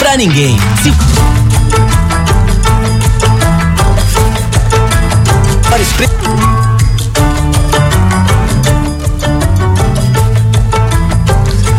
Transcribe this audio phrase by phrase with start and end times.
[0.00, 0.56] Pra ninguém.
[0.82, 0.90] Se...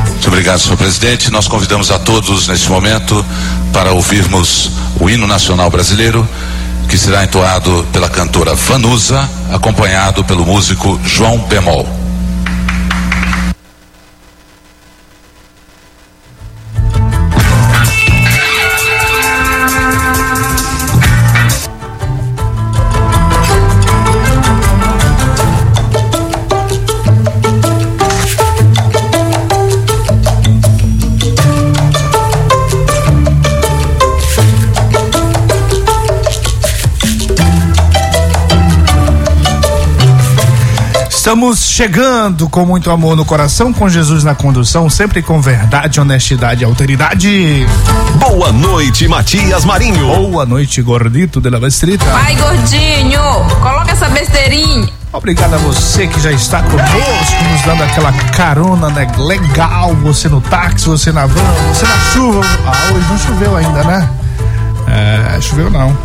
[0.10, 1.32] Muito obrigado, senhor presidente.
[1.32, 3.26] Nós convidamos a todos neste momento
[3.74, 6.28] para ouvirmos o hino nacional brasileiro,
[6.88, 12.01] que será entoado pela cantora Vanusa, acompanhado pelo músico João Bemol.
[41.22, 46.64] Estamos chegando com muito amor no coração, com Jesus na condução, sempre com verdade, honestidade
[46.64, 47.68] e alteridade.
[48.16, 50.08] Boa noite, Matias Marinho.
[50.08, 52.04] Boa noite, gordito de la Bestrita.
[52.06, 53.22] Vai, gordinho,
[53.62, 54.90] coloca essa besteirinha.
[55.14, 59.08] Obrigado a você que já está conosco, nos dando aquela carona né?
[59.16, 59.94] legal.
[59.98, 62.42] Você no táxi, você na van, você na chuva.
[62.66, 64.10] Ah, hoje não choveu ainda, né?
[64.94, 65.98] É, choveu não.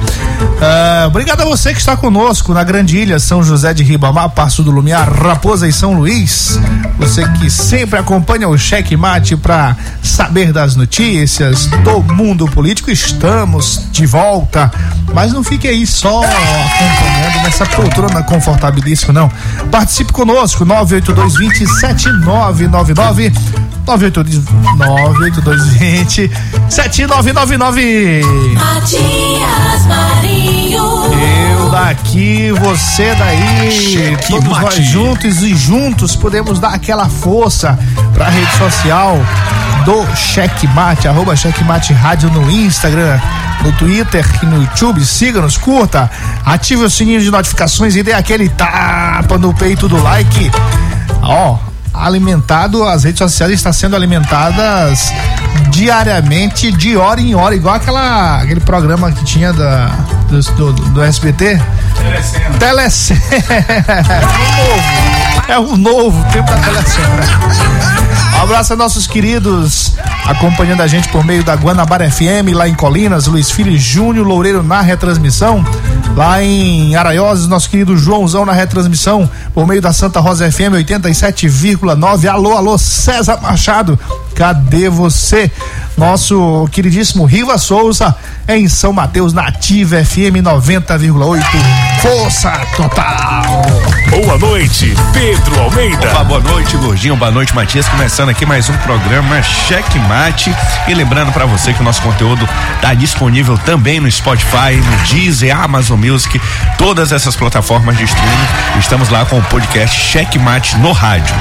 [0.60, 4.62] Ah, obrigado a você que está conosco na Grande Ilha, São José de Ribamar, Passo
[4.62, 6.60] do Lumiar, Raposa e São Luís.
[6.96, 12.88] Você que sempre acompanha o Cheque Mate para saber das notícias do mundo político.
[12.88, 14.70] Estamos de volta,
[15.12, 19.30] mas não fique aí só acompanhando nessa poltrona confortabilíssima, não.
[19.70, 23.32] Participe conosco, 98220 7999
[23.86, 26.30] 98220
[26.68, 28.22] 7999
[28.54, 30.82] Matias Marinho.
[31.58, 34.62] eu daqui, você daí, Cheque todos mate.
[34.64, 37.78] nós juntos e juntos podemos dar aquela força
[38.12, 39.16] pra rede social
[39.84, 43.20] do Checkmate, arroba Checkmate Rádio no Instagram,
[43.62, 45.04] no Twitter e no YouTube.
[45.04, 46.10] Siga-nos, curta,
[46.44, 50.50] ative o sininho de notificações e dê aquele tapa no peito do like.
[51.22, 51.56] Ó,
[51.98, 55.12] alimentado, as redes sociais estão sendo alimentadas
[55.70, 59.88] diariamente, de hora em hora, igual aquela, aquele programa que tinha da,
[60.28, 61.60] do, do, do SBT.
[62.58, 63.18] Telecena.
[64.56, 65.16] Novo.
[65.48, 68.16] É o novo tempo da Telecena.
[68.36, 69.94] Um abraço a nossos queridos
[70.26, 74.62] acompanhando a gente por meio da Guanabara FM, lá em Colinas, Luiz Filho Júnior Loureiro
[74.62, 75.64] na retransmissão.
[76.14, 82.28] Lá em Araioses, nosso querido Joãozão na retransmissão, por meio da Santa Rosa FM 87,9.
[82.28, 83.98] Alô, alô, César Machado,
[84.34, 85.50] cadê você?
[85.96, 88.14] Nosso queridíssimo Riva Souza
[88.46, 91.85] em São Mateus, Nativa FM 90,8.
[92.06, 93.62] Força total!
[94.10, 96.12] Boa noite, Pedro Almeida.
[96.12, 97.16] Opa, boa noite, Gordinho.
[97.16, 97.88] Boa noite, Matias.
[97.88, 100.54] Começando aqui mais um programa Cheque Mate.
[100.86, 102.48] E lembrando pra você que o nosso conteúdo
[102.80, 106.40] tá disponível também no Spotify, no Deezer, Amazon Music,
[106.78, 108.46] todas essas plataformas de streaming.
[108.78, 111.34] Estamos lá com o podcast Cheque Mate no rádio.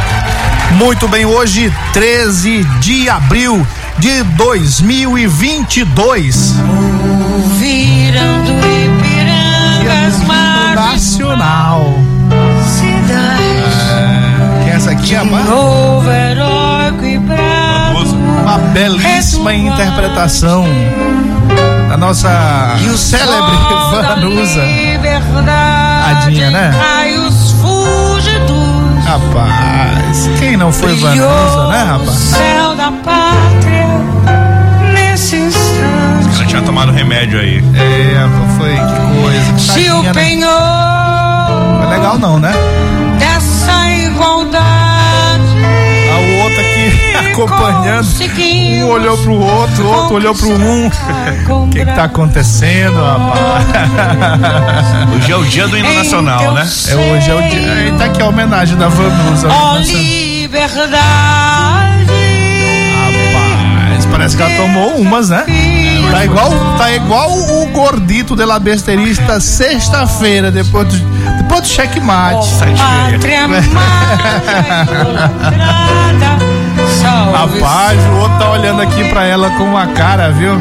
[0.72, 3.68] Muito bem, hoje, 13 de abril
[4.00, 6.56] de 2022.
[7.60, 8.75] Virando
[9.86, 11.86] Ipirangas, mar Nacional.
[12.64, 14.64] cidade.
[14.64, 15.22] Que essa aqui é
[17.06, 18.16] e bravo.
[18.42, 20.66] uma belíssima interpretação
[21.88, 23.56] da nossa célebre
[23.92, 24.64] Vanusa.
[26.06, 26.72] Tadinha, né?
[29.06, 32.10] Rapaz, quem não foi Vanusa, né, rapaz?
[32.10, 33.75] céu da pátria
[36.56, 37.58] tinha tomado remédio aí.
[37.58, 39.58] É, foi que coisa.
[39.60, 40.14] Se Tadinha, o né?
[40.14, 42.54] penhor Não é legal não, né?
[43.20, 44.64] dessa igualdade
[46.14, 48.08] A outra que acompanhando.
[48.84, 50.88] Um olhou pro outro, o outro olhou pro um.
[50.88, 53.66] O que, que tá acontecendo, rapaz?
[55.16, 56.62] Hoje é o dia do hino nacional, né?
[56.62, 57.74] É hoje, é o dia.
[57.74, 59.50] Aí tá aqui a homenagem da Vanusa.
[59.50, 60.96] Ó liberdade.
[62.96, 65.44] Rapaz, parece que ela tomou umas, né?
[66.12, 70.98] Tá igual, tá igual o gordito de la besterista sexta-feira, depois do,
[71.38, 72.48] depois do checkmate.
[77.02, 80.54] Salve Rapaz, o outro tá olhando aqui pra ela com uma cara, viu?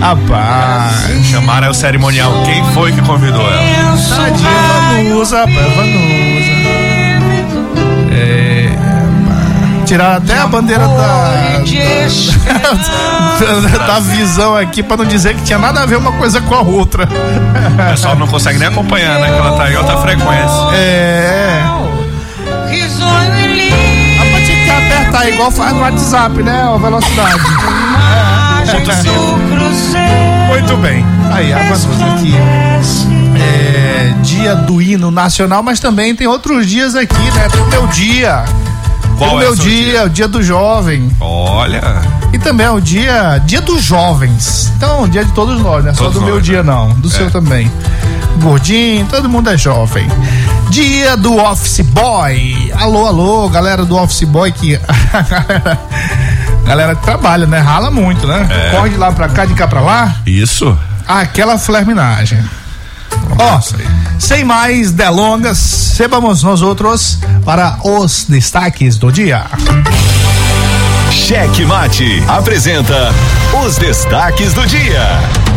[0.00, 1.26] Rapaz.
[1.30, 2.32] Chamaram o cerimonial.
[2.44, 3.62] Quem foi que convidou ela?
[4.16, 4.50] Tadinha,
[4.92, 6.31] Vanusa, rapaz, Vanusa.
[9.92, 11.60] Tirar até a bandeira da,
[13.68, 16.54] da, da visão aqui pra não dizer que tinha nada a ver uma coisa com
[16.54, 17.06] a outra.
[17.06, 19.26] O pessoal não consegue nem acompanhar, né?
[19.26, 20.74] Que ela tá em alta frequência.
[20.74, 21.62] É.
[22.70, 24.16] E.
[24.16, 26.62] Rapaz, tinha que apertar igual faz no WhatsApp, né?
[26.74, 27.42] A velocidade.
[29.50, 30.48] Cruzeiro.
[30.48, 31.04] Muito bem.
[31.34, 32.34] Aí, a Vanusa aqui.
[33.38, 37.46] É, dia do hino nacional, mas também tem outros dias aqui, né?
[37.50, 38.42] Tem o meu dia.
[39.22, 41.10] Qual o é meu o seu dia, o dia do jovem.
[41.20, 41.80] Olha.
[42.32, 44.72] E também é o dia, dia dos jovens.
[44.76, 45.92] Então, dia de todos nós, né?
[45.92, 46.72] Só Todos do meu nós, dia né?
[46.72, 47.70] não, do seu também.
[48.40, 50.08] Gordinho, todo mundo é jovem.
[50.70, 52.72] Dia do Office Boy.
[52.78, 54.74] Alô, alô, galera do Office Boy que
[55.12, 55.76] a
[56.66, 57.58] galera, trabalha, né?
[57.58, 58.48] Rala muito, né?
[58.50, 58.70] É.
[58.70, 60.16] Corre de lá pra cá, de cá pra lá.
[60.26, 60.76] Isso.
[61.06, 62.42] Aquela flerminagem.
[63.38, 63.60] Ó,
[64.22, 69.46] sem mais delongas, sebamos nós outros para os destaques do dia.
[71.10, 73.12] Cheque Mate apresenta
[73.64, 75.51] os destaques do dia.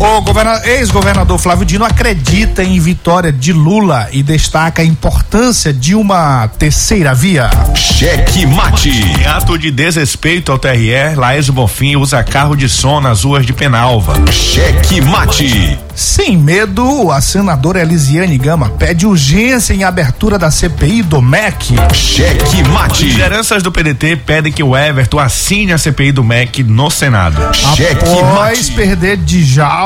[0.00, 5.94] O governa- ex-governador Flávio Dino acredita em vitória de Lula e destaca a importância de
[5.94, 7.50] uma terceira via.
[7.74, 8.88] Cheque Mate.
[8.88, 13.52] Em ato de desrespeito ao TRE, Laís Bonfim usa carro de som nas ruas de
[13.52, 14.14] Penalva.
[14.32, 15.78] Cheque Mate.
[15.94, 21.74] Sem medo, a senadora Elisiane Gama pede urgência em abertura da CPI do MEC.
[21.92, 23.04] Cheque Mate.
[23.04, 27.54] Lideranças do PDT pedem que o Everton assine a CPI do MEC no Senado.
[27.76, 28.72] Cheque Após Mate.
[28.72, 29.18] perder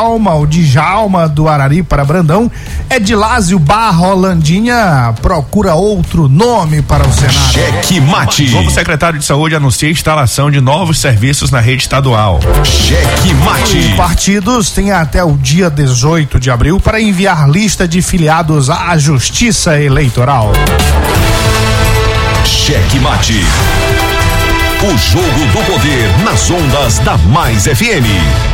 [0.05, 2.51] Djalma, o Djalma do Arari para Brandão,
[2.91, 7.53] Edilásio Barra Holandinha procura outro nome para o Senado.
[7.53, 8.51] Cheque Mate.
[8.51, 12.39] Novo secretário de Saúde anuncia a instalação de novos serviços na rede estadual.
[12.65, 13.95] Cheque Os Mate.
[13.97, 19.81] partidos têm até o dia 18 de abril para enviar lista de filiados à Justiça
[19.81, 20.53] Eleitoral.
[22.45, 23.43] Cheque Mate.
[24.83, 28.54] O jogo do poder nas ondas da Mais FM.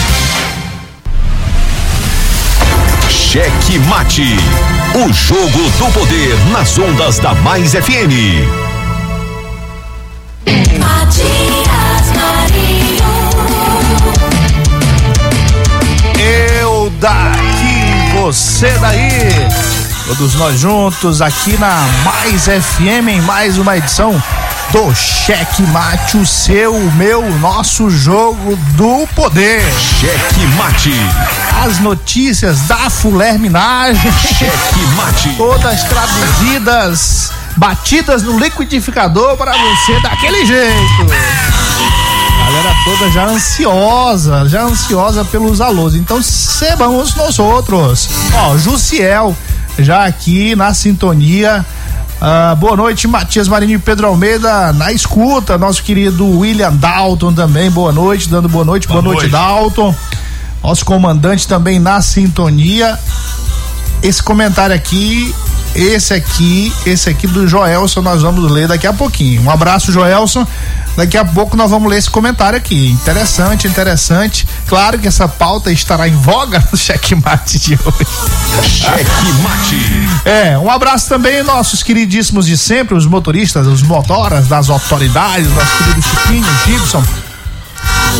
[3.31, 4.35] Cheque Mate.
[4.93, 8.43] O jogo do poder nas ondas da Mais FM.
[10.77, 13.05] Matias Marinho.
[16.19, 19.21] Eu daqui, você daí.
[20.07, 24.21] Todos nós juntos aqui na Mais FM em mais uma edição
[24.71, 29.61] do Cheque Mate, o seu, o meu, o nosso jogo do poder.
[29.99, 30.93] Cheque Mate.
[31.61, 35.35] As notícias da Fuler Minagem, Cheque Mate.
[35.35, 41.05] todas traduzidas, batidas no liquidificador para você daquele jeito.
[42.39, 45.95] Galera toda já ansiosa, já ansiosa pelos alôs.
[45.95, 48.09] Então, sebamos nós outros.
[48.33, 49.35] Ó, Jussiel,
[49.77, 51.65] já aqui na sintonia
[52.23, 55.57] Ah, boa noite, Matias Marinho e Pedro Almeida na escuta.
[55.57, 59.31] Nosso querido William Dalton também, boa noite, dando boa noite, boa, Boa noite, noite.
[59.31, 59.95] Dalton.
[60.63, 62.95] Nosso comandante também na sintonia.
[64.03, 65.33] Esse comentário aqui,
[65.75, 69.43] esse aqui, esse aqui do Joelson, nós vamos ler daqui a pouquinho.
[69.43, 70.45] Um abraço, Joelson.
[70.95, 72.91] Daqui a pouco nós vamos ler esse comentário aqui.
[72.91, 74.45] Interessante, interessante.
[74.67, 78.69] Claro que essa pauta estará em voga no checkmate de hoje.
[78.69, 80.19] Cheque Mate.
[80.25, 85.77] É, um abraço também nossos queridíssimos de sempre, os motoristas, os motoras das autoridades, nosso
[85.77, 87.03] querido Chiquinho, Gibson,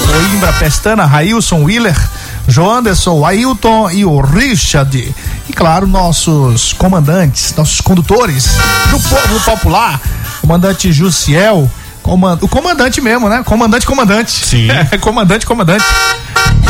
[0.07, 1.97] Coimbra, Pestana, Railson, Willer,
[2.51, 5.15] Joanderson, Ailton e o Richard.
[5.49, 8.45] E claro, nossos comandantes, nossos condutores
[8.89, 9.99] do povo popular,
[10.41, 11.69] comandante Jussiel,
[12.03, 13.41] coman- o comandante mesmo, né?
[13.45, 14.31] Comandante, comandante.
[14.31, 14.67] Sim.
[15.01, 15.85] comandante, comandante.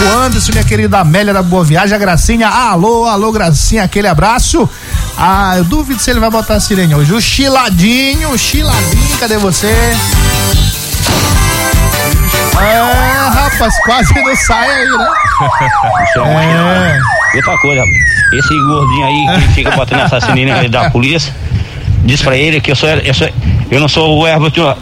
[0.03, 4.67] O Anderson, minha querida Amélia da Boa Viagem, a Gracinha, alô, alô, Gracinha, aquele abraço.
[5.17, 7.13] Ah, eu duvido se ele vai botar a sirene hoje.
[7.13, 9.71] O Chiladinho, Chiladinho, cadê você?
[12.61, 15.07] É, rapaz, quase não sai aí, né?
[17.33, 17.37] É.
[17.37, 17.81] Outra coisa,
[18.33, 21.33] esse gordinho aí que fica botando assassino da polícia,
[22.03, 23.29] diz pra ele que eu sou, eu, sou,
[23.69, 24.75] eu não sou o Herbert, não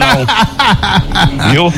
[0.00, 1.50] não.
[1.50, 1.72] Viu?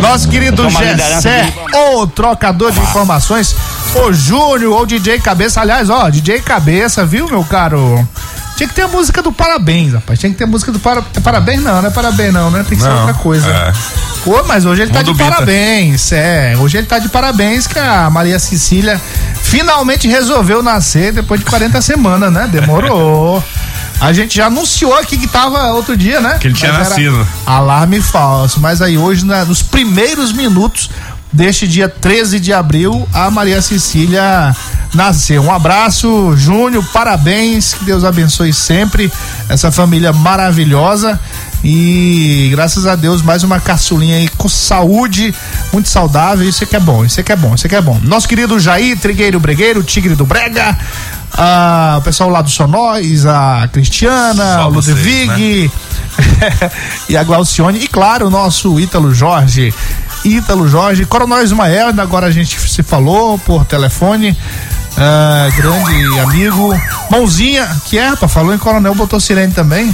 [0.00, 1.52] Nosso querido Gessé,
[1.94, 3.56] o trocador de informações,
[3.94, 5.60] o Júnior, ou DJ Cabeça.
[5.60, 8.06] Aliás, ó, DJ Cabeça, viu, meu caro?
[8.60, 10.18] Tinha que ter a música do parabéns, rapaz.
[10.18, 11.02] Tinha que ter a música do para...
[11.16, 12.62] é parabéns, não, não é parabéns, não, né?
[12.68, 13.48] Tem que ser Não, outra coisa.
[13.48, 13.72] é.
[14.22, 15.30] Pô, mas hoje ele tá Mundo de Bita.
[15.30, 16.54] parabéns, é.
[16.58, 19.00] Hoje ele tá de parabéns que a Maria Cecília
[19.42, 22.46] finalmente resolveu nascer depois de 40 semanas, né?
[22.52, 23.42] Demorou.
[23.98, 26.36] A gente já anunciou aqui que tava outro dia, né?
[26.40, 27.26] Que ele tinha nascido.
[27.46, 28.58] Alarme falso.
[28.60, 30.88] Mas aí hoje, na- nos primeiros minutos
[31.32, 34.54] deste dia 13 de abril, a Maria Cecília
[34.94, 35.42] nasceu.
[35.42, 39.10] Um abraço, Júnior, parabéns, que Deus abençoe sempre
[39.48, 41.18] essa família maravilhosa.
[41.62, 45.34] E graças a Deus, mais uma caçulinha aí com saúde,
[45.72, 46.48] muito saudável.
[46.48, 48.00] Isso é que é bom, isso é que é bom, isso é que é bom.
[48.02, 50.76] Nosso querido Jair Trigueiro Bregueiro, Tigre do Brega,
[51.36, 55.70] ah, o pessoal lá do Sonóis, a Cristiana, Só o vocês, Ludwig,
[57.08, 59.72] e a Glaucione, e claro, o nosso Ítalo Jorge.
[60.24, 64.36] Ítalo Jorge, Coronel Ismael, ainda agora a gente se falou por telefone.
[64.96, 66.78] ah, grande amigo.
[67.10, 69.90] Mãozinha, que é, rapaz, falou em Coronel, botou sirene também.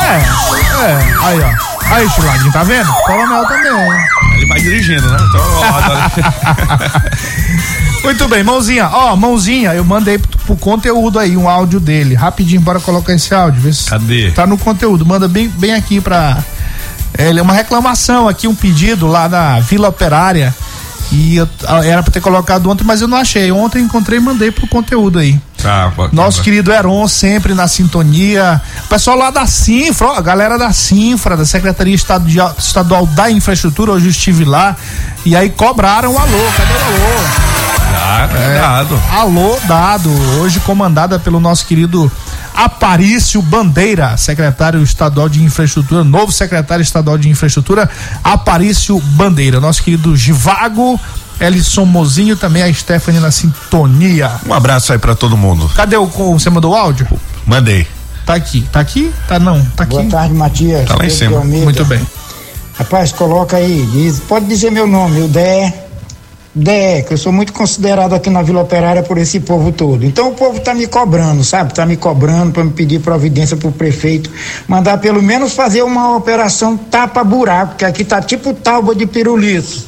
[0.00, 1.70] É, é, aí ó.
[1.94, 2.92] Aí, Chiladinho, tá vendo?
[3.04, 3.72] Coronel também.
[4.36, 5.18] Ele vai dirigindo, né?
[5.28, 5.70] Então, ó,
[8.04, 8.88] Muito bem, mãozinha.
[8.88, 12.14] Ó, mãozinha, eu mandei pro, pro conteúdo aí um áudio dele.
[12.14, 13.60] Rapidinho, bora colocar esse áudio.
[13.60, 14.30] Vê se Cadê?
[14.30, 15.04] Tá no conteúdo.
[15.04, 16.38] Manda bem, bem aqui pra.
[17.20, 20.54] É, ele é uma reclamação aqui, um pedido lá da Vila Operária.
[21.12, 21.48] E eu-
[21.84, 23.50] era pra ter colocado ontem, mas eu não achei.
[23.50, 25.38] Ontem encontrei e mandei pro conteúdo aí.
[25.60, 26.10] tá, bacana.
[26.12, 28.62] Nosso querido Heron sempre na sintonia.
[28.84, 33.30] O pessoal lá da Sinfra, ó, a galera da Sinfra, da Secretaria Estadual, Estadual da
[33.30, 34.74] Infraestrutura, hoje eu estive lá.
[35.26, 36.38] E aí cobraram o alô.
[36.56, 37.20] Cadê o alô?
[37.92, 39.02] Ah, cuidado.
[39.12, 40.10] Alô dado,
[40.40, 42.10] hoje comandada pelo nosso querido
[42.60, 47.88] Aparício Bandeira, secretário estadual de infraestrutura, novo secretário estadual de infraestrutura,
[48.22, 51.00] Aparício Bandeira, nosso querido Givago,
[51.40, 54.30] Elison Mozinho, também a Stephanie na sintonia.
[54.46, 55.70] Um abraço aí pra todo mundo.
[55.74, 57.08] Cadê o, você mandou o áudio?
[57.46, 57.86] Mandei.
[58.26, 59.10] Tá aqui, tá aqui?
[59.26, 59.94] Tá não, tá aqui.
[59.94, 60.86] Boa tarde, Matias.
[60.86, 61.40] Tá lá em cima.
[61.40, 62.06] Muito bem.
[62.74, 65.86] Rapaz, coloca aí, diz, pode dizer meu nome, o Dé.
[67.06, 70.04] Que eu sou muito considerado aqui na Vila Operária por esse povo todo.
[70.04, 71.72] Então o povo tá me cobrando, sabe?
[71.72, 74.28] Tá me cobrando para me pedir providência pro prefeito,
[74.66, 79.84] mandar pelo menos fazer uma operação tapa-buraco, que aqui tá tipo tábua de pirulito.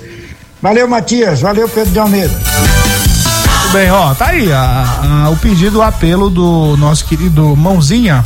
[0.63, 1.41] Valeu, Matias.
[1.41, 2.33] Valeu, Pedro de Almeida.
[2.33, 8.25] Muito bem, ó, tá aí a- a- o pedido, o apelo do nosso querido Mãozinha.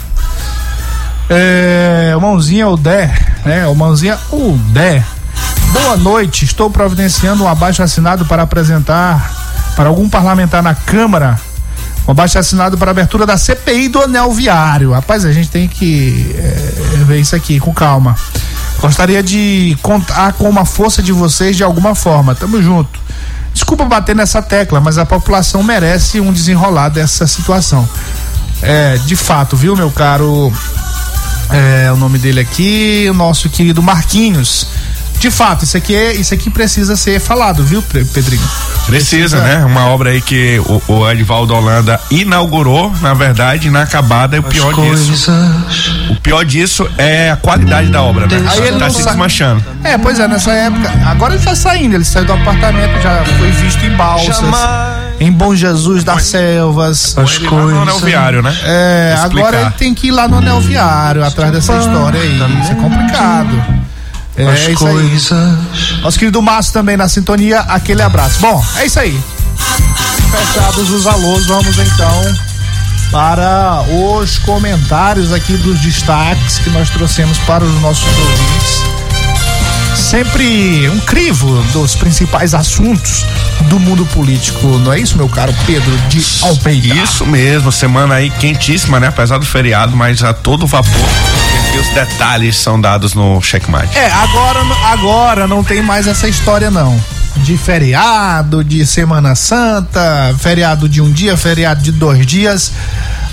[1.31, 3.13] É, o Mãozinha, o Dé,
[3.45, 3.67] né?
[3.67, 5.03] O Mãozinha, o Dé.
[5.83, 9.31] Boa noite, estou providenciando um abaixo assinado para apresentar
[9.77, 11.39] para algum parlamentar na Câmara.
[12.09, 14.93] Um abaixo assinado para abertura da CPI do anel viário.
[14.93, 18.17] Rapaz, a gente tem que é, ver isso aqui com calma.
[18.81, 22.35] Gostaria de contar com uma força de vocês de alguma forma.
[22.35, 22.99] Tamo junto.
[23.53, 27.87] Desculpa bater nessa tecla, mas a população merece um desenrolar dessa situação.
[28.63, 30.51] É, de fato, viu, meu caro?
[31.51, 34.69] É, o nome dele aqui, o nosso querido Marquinhos.
[35.27, 38.49] De fato, isso aqui é, isso aqui precisa ser falado, viu, Pe- Pedrinho?
[38.87, 39.65] Precisa, né?
[39.65, 44.73] Uma obra aí que o, o Edivaldo Holanda inaugurou, na verdade, inacabada, e o pior
[44.73, 45.33] disso.
[46.11, 48.41] O pior disso é a qualidade da obra, né?
[48.49, 49.65] Aí ele tá se desmanchando.
[49.83, 50.93] É, pois é, nessa época.
[51.05, 54.39] Agora ele tá saindo, ele saiu do apartamento, já foi visto em balsas.
[55.19, 57.19] em Bom Jesus das Selvas.
[57.19, 57.73] As coisas.
[57.75, 58.57] No anel viário, né?
[58.63, 59.49] É, Explicar.
[59.49, 62.37] agora ele tem que ir lá no anel viário, atrás dessa história aí.
[62.63, 63.86] Isso é complicado.
[64.37, 65.33] É, As é isso coisas.
[65.33, 66.01] aí.
[66.03, 68.41] Nosso querido Márcio também na sintonia, aquele abraço.
[68.41, 69.19] Bom, é isso aí.
[70.31, 72.37] Fechados os alôs, vamos então
[73.11, 78.97] para os comentários aqui dos destaques que nós trouxemos para os nossos ouvintes
[79.97, 83.27] sempre um crivo dos principais assuntos
[83.63, 86.95] do mundo político, não é isso, meu caro Pedro de Almeida?
[87.03, 89.09] Isso mesmo, semana aí quentíssima, né?
[89.09, 90.93] Apesar do feriado, mas a todo vapor.
[91.81, 93.97] Os detalhes são dados no checkmate.
[93.99, 96.99] É, agora, agora não tem mais essa história não.
[97.39, 102.73] De feriado, de Semana Santa, feriado de um dia, feriado de dois dias.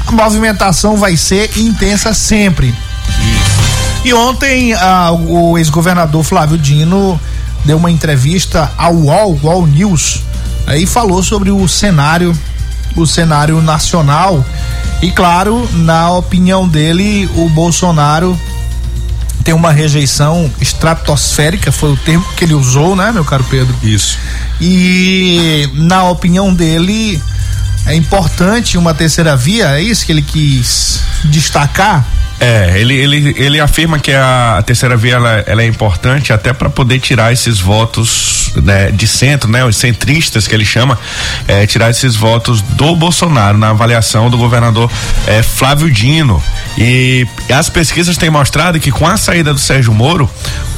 [0.06, 2.76] A movimentação vai ser intensa sempre.
[4.04, 4.74] E ontem
[5.30, 7.20] o ex-governador Flávio Dino
[7.64, 10.22] deu uma entrevista ao UOL, UOL News,
[10.68, 12.38] aí falou sobre o cenário,
[12.96, 14.44] o cenário nacional.
[15.04, 18.40] E claro, na opinião dele, o Bolsonaro
[19.44, 23.76] tem uma rejeição estratosférica, foi o termo que ele usou, né, meu caro Pedro?
[23.84, 24.18] Isso.
[24.62, 27.22] E na opinião dele,
[27.86, 32.06] é importante uma terceira via, é isso que ele quis destacar?
[32.40, 36.70] É, ele, ele, ele afirma que a, terceira via ela, ela é importante até para
[36.70, 40.98] poder tirar esses votos né, de centro, né, os centristas que ele chama,
[41.48, 44.92] é, tirar esses votos do Bolsonaro na avaliação do governador
[45.28, 46.42] é, Flávio Dino.
[46.78, 50.30] E as pesquisas têm mostrado que com a saída do Sérgio Moro,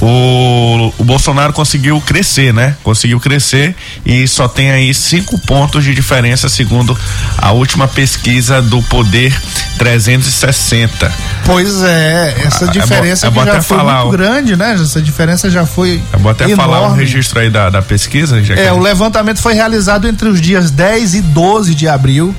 [0.01, 2.75] o, o Bolsonaro conseguiu crescer, né?
[2.83, 6.97] Conseguiu crescer e só tem aí cinco pontos de diferença segundo
[7.37, 9.33] a última pesquisa do Poder
[9.77, 11.11] 360.
[11.45, 14.73] Pois é, essa diferença é bom, é já foi falar, muito grande, né?
[14.73, 16.01] Essa diferença já foi.
[16.11, 16.73] É bom até enorme.
[16.73, 18.43] falar o registro aí da, da pesquisa.
[18.43, 22.35] Já é, o levantamento foi realizado entre os dias 10 e 12 de abril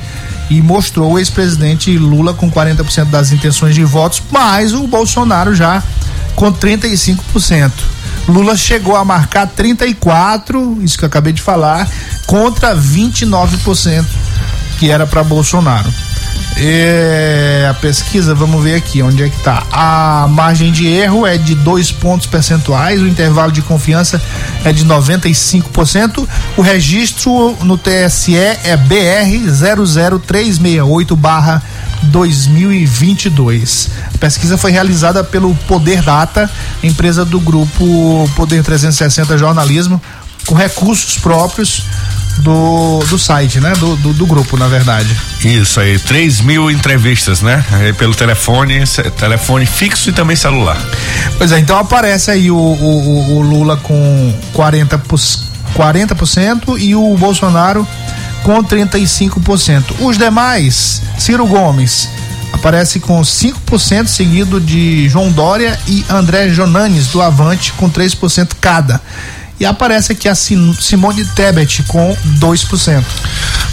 [0.49, 5.83] e mostrou o ex-presidente Lula com 40% das intenções de votos, mas o Bolsonaro já
[6.35, 7.73] com 35%.
[8.29, 11.89] Lula chegou a marcar 34, isso que eu acabei de falar,
[12.27, 14.05] contra 29%
[14.79, 15.93] que era para Bolsonaro.
[16.59, 19.63] É, a pesquisa, vamos ver aqui onde é que tá.
[19.71, 24.21] A margem de erro é de dois pontos percentuais, o intervalo de confiança
[24.65, 26.27] é de 95%.
[26.57, 29.51] O registro no TSE é BR
[30.25, 31.63] 00368 barra
[32.05, 33.91] 2022.
[34.15, 36.51] A pesquisa foi realizada pelo Poder Data,
[36.83, 40.01] empresa do grupo Poder 360 Jornalismo,
[40.47, 41.85] com recursos próprios
[42.39, 43.73] do, do site, né?
[43.79, 45.17] Do, do, do, grupo, na verdade.
[45.45, 47.65] Isso aí, 3 mil entrevistas, né?
[47.73, 48.85] Aí pelo telefone,
[49.19, 50.79] telefone fixo e também celular.
[51.39, 55.41] Pois é, então aparece aí o, o, o Lula com 40%,
[55.77, 57.87] 40% e o Bolsonaro
[58.43, 59.97] com 35%.
[60.01, 62.09] Os demais, Ciro Gomes
[62.53, 69.01] aparece com 5%, seguido de João Dória e André Jonanes do Avante com 3% cada.
[69.59, 73.05] E aparece aqui a Simone Tebet com 2%.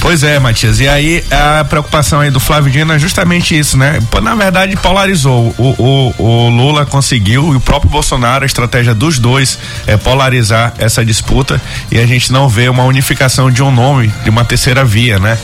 [0.04, 0.82] Pois é, Matias.
[0.82, 4.00] E aí a preocupação aí do Flávio Dino é justamente isso, né?
[4.22, 5.56] Na verdade, polarizou.
[5.58, 10.74] O, o, o Lula conseguiu e o próprio Bolsonaro, a estratégia dos dois é polarizar
[10.78, 14.84] essa disputa e a gente não vê uma unificação de um nome, de uma terceira
[14.84, 15.38] via, né?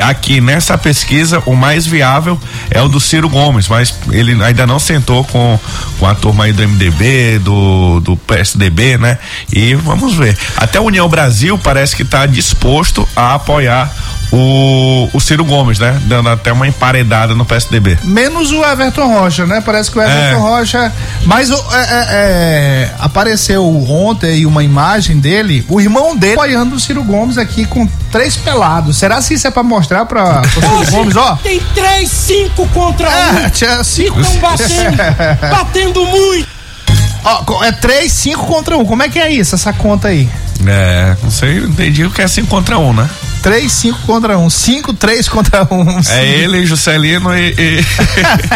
[0.00, 2.36] Aqui nessa pesquisa, o mais viável
[2.72, 5.58] é o do Ciro Gomes, mas ele ainda não sentou com,
[6.00, 9.18] com a turma aí do MDB, do, do PSDB, né?
[9.52, 10.36] E vamos ver.
[10.56, 13.83] Até a União Brasil parece que está disposto a apoiar
[14.32, 16.00] o, o Ciro Gomes, né?
[16.06, 17.98] Dando até uma emparedada no PSDB.
[18.02, 19.60] Menos o Everton Rocha, né?
[19.64, 20.34] Parece que o Everton é.
[20.34, 20.92] Rocha.
[21.24, 27.02] Mas é, é, é, apareceu ontem uma imagem dele, o irmão dele apoiando o Ciro
[27.02, 28.96] Gomes aqui com três pelados.
[28.96, 31.36] Será que isso é pra mostrar pra o Ciro Gomes, ó?
[31.36, 33.50] Tem três, cinco contra é, um.
[33.50, 34.20] Tinha cinco.
[34.20, 34.96] Estão batendo,
[35.50, 36.54] batendo muito.
[37.24, 38.80] Ó, é 3, 5 contra 1.
[38.80, 38.84] Um.
[38.84, 40.28] Como é que é isso, essa conta aí?
[40.66, 43.08] É, não sei, entendi o que é 5 contra 1, um, né?
[43.44, 44.48] 3, 5 contra 1.
[44.48, 45.74] 5, 3 contra 1.
[45.74, 47.50] Um, é ele, Juscelino e.
[47.50, 47.84] e...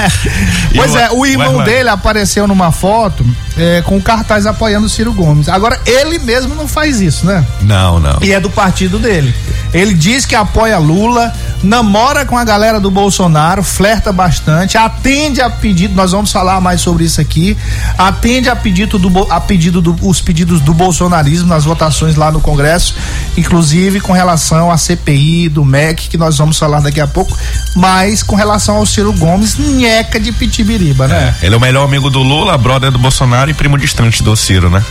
[0.74, 3.22] pois e é, o, o irmão dele apareceu numa foto
[3.58, 5.46] é, com cartaz apoiando o Ciro Gomes.
[5.50, 7.46] Agora, ele mesmo não faz isso, né?
[7.60, 8.18] Não, não.
[8.22, 9.34] E é do partido dele.
[9.74, 15.50] Ele diz que apoia Lula, namora com a galera do Bolsonaro, flerta bastante, atende a
[15.50, 17.56] pedido, nós vamos falar mais sobre isso aqui,
[17.96, 22.40] atende a pedido do a pedido do, os pedidos do bolsonarismo nas votações lá no
[22.40, 22.94] Congresso,
[23.36, 27.36] inclusive com relação à CPI do MEC, que nós vamos falar daqui a pouco,
[27.76, 31.34] mas com relação ao Ciro Gomes, nheca de pitibiriba, né?
[31.42, 34.36] É, ele é o melhor amigo do Lula, brother do Bolsonaro e primo distante do
[34.36, 34.84] Ciro, né?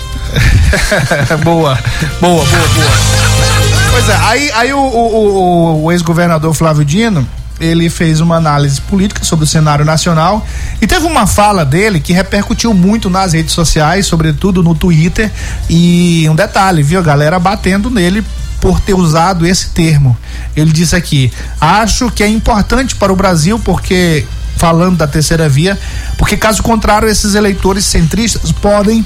[1.43, 1.77] boa,
[2.19, 3.66] boa, boa, boa.
[3.97, 7.27] Pois é, aí, aí o, o- o- ex-governador Flávio Dino,
[7.59, 10.45] ele fez uma análise política sobre o cenário nacional
[10.79, 15.31] e teve uma fala dele que repercutiu muito nas redes sociais, sobretudo no Twitter.
[15.67, 18.23] E um detalhe, viu, a galera batendo nele
[18.61, 20.15] por ter usado esse termo.
[20.55, 25.75] Ele disse aqui: acho que é importante para o Brasil porque falando da terceira via,
[26.19, 29.03] porque caso contrário esses eleitores centristas podem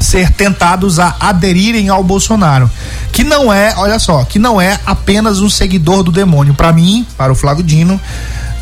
[0.00, 2.70] ser tentados a aderirem ao Bolsonaro,
[3.12, 6.54] que não é, olha só, que não é apenas um seguidor do demônio.
[6.54, 8.00] Para mim, para o Flávio Dino,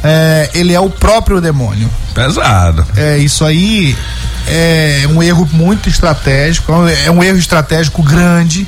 [0.03, 1.91] é, ele é o próprio demônio.
[2.15, 2.87] Pesado.
[2.97, 3.97] É isso aí
[4.47, 6.73] é um erro muito estratégico,
[7.05, 8.67] é um erro estratégico grande,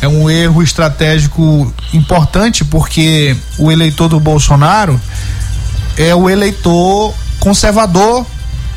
[0.00, 5.00] é um erro estratégico importante porque o eleitor do Bolsonaro
[5.96, 8.26] é o eleitor conservador,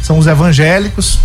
[0.02, 1.20] são os evangélicos.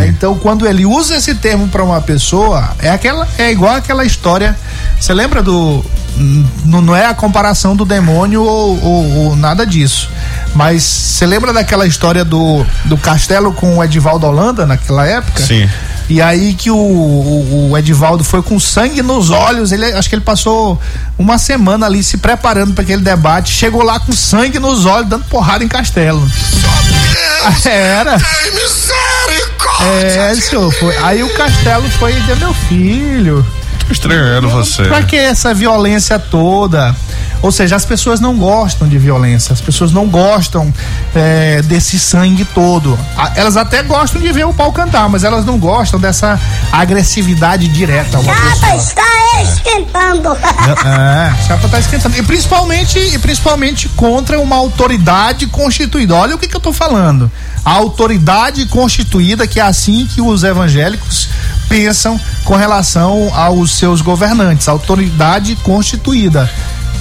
[0.00, 4.04] É, Então, quando ele usa esse termo para uma pessoa, é aquela é igual aquela
[4.04, 4.56] história.
[5.00, 5.84] Você lembra do
[6.16, 10.10] n- não é a comparação do demônio ou, ou- ou nada disso.
[10.54, 15.42] Mas você lembra daquela história do, do castelo com o Edivaldo Holanda naquela época?
[15.42, 15.68] Sim.
[16.08, 20.14] E aí que o, o, o Edivaldo foi com sangue nos olhos, ele acho que
[20.14, 20.80] ele passou
[21.18, 25.24] uma semana ali se preparando para aquele debate, chegou lá com sangue nos olhos, dando
[25.26, 26.26] porrada em castelo.
[27.64, 28.16] Era.
[30.02, 30.96] É, senhor, foi.
[30.98, 33.46] Aí o castelo foi dizer, meu filho.
[33.86, 34.84] Tô estranhando você.
[34.84, 36.94] Pra que essa violência toda?
[37.40, 40.72] Ou seja, as pessoas não gostam de violência, as pessoas não gostam
[41.14, 42.98] é, desse sangue todo.
[43.36, 46.38] Elas até gostam de ver o pau cantar, mas elas não gostam dessa
[46.72, 48.18] agressividade direta.
[48.18, 48.76] a uma pessoa.
[48.76, 50.36] está esquentando.
[50.88, 52.16] É, chapa tá esquentando.
[52.16, 56.14] E principalmente, e principalmente contra uma autoridade constituída.
[56.14, 57.30] Olha o que, que eu tô falando.
[57.64, 61.28] A autoridade constituída, que é assim que os evangélicos
[61.68, 64.68] pensam com relação aos seus governantes.
[64.68, 66.50] Autoridade constituída.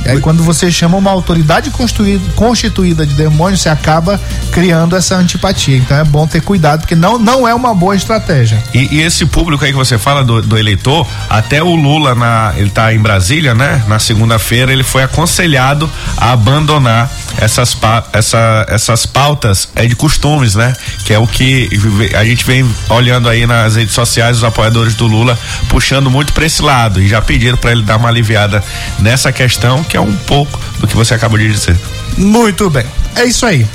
[0.07, 4.19] Aí, quando você chama uma autoridade constituída, constituída de demônio, você acaba
[4.51, 5.77] criando essa antipatia.
[5.77, 8.61] Então é bom ter cuidado, porque não, não é uma boa estratégia.
[8.73, 12.53] E, e esse público aí que você fala do, do eleitor, até o Lula, na,
[12.55, 13.83] ele tá em Brasília, né?
[13.87, 20.55] Na segunda-feira, ele foi aconselhado a abandonar essas, pa- essa, essas pautas é, de costumes,
[20.55, 20.73] né?
[21.05, 21.69] Que é o que
[22.17, 26.45] a gente vem olhando aí nas redes sociais, os apoiadores do Lula puxando muito para
[26.45, 27.01] esse lado.
[27.01, 28.63] E já pediram para ele dar uma aliviada
[28.99, 31.77] nessa questão, que é um pouco do que você acabou de dizer.
[32.17, 32.85] Muito bem.
[33.15, 33.65] É isso aí.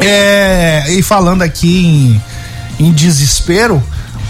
[0.00, 2.20] É, e falando aqui
[2.78, 3.82] em, em desespero,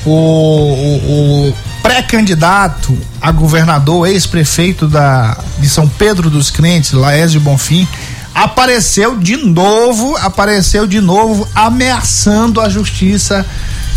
[0.04, 7.86] o, o- o pré-candidato a governador, ex-prefeito da, de São Pedro dos Crentes, Laésio Bonfim,
[8.34, 13.44] apareceu de novo, apareceu de novo ameaçando a justiça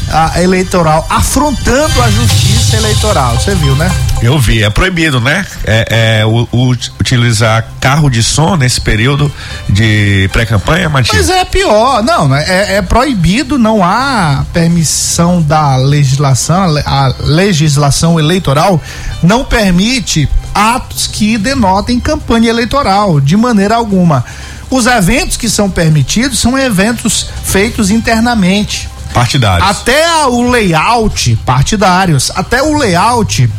[0.09, 3.35] ah, eleitoral, afrontando a justiça eleitoral.
[3.35, 3.91] Você viu, né?
[4.21, 5.45] Eu vi, é proibido, né?
[5.65, 9.31] É, é, o- o- utilizar carro de som nesse período
[9.69, 11.27] de pré-campanha, Matias?
[11.27, 12.43] Mas é pior, não, né?
[12.47, 18.81] é, é proibido, não há permissão da legislação, a le- a legislação eleitoral
[19.21, 24.23] não permite atos que denotem campanha eleitoral, de maneira alguma.
[24.69, 28.89] Os eventos que são permitidos são eventos feitos internamente.
[29.13, 29.69] Partidários.
[29.69, 33.49] Até a- o layout partidários, até o layout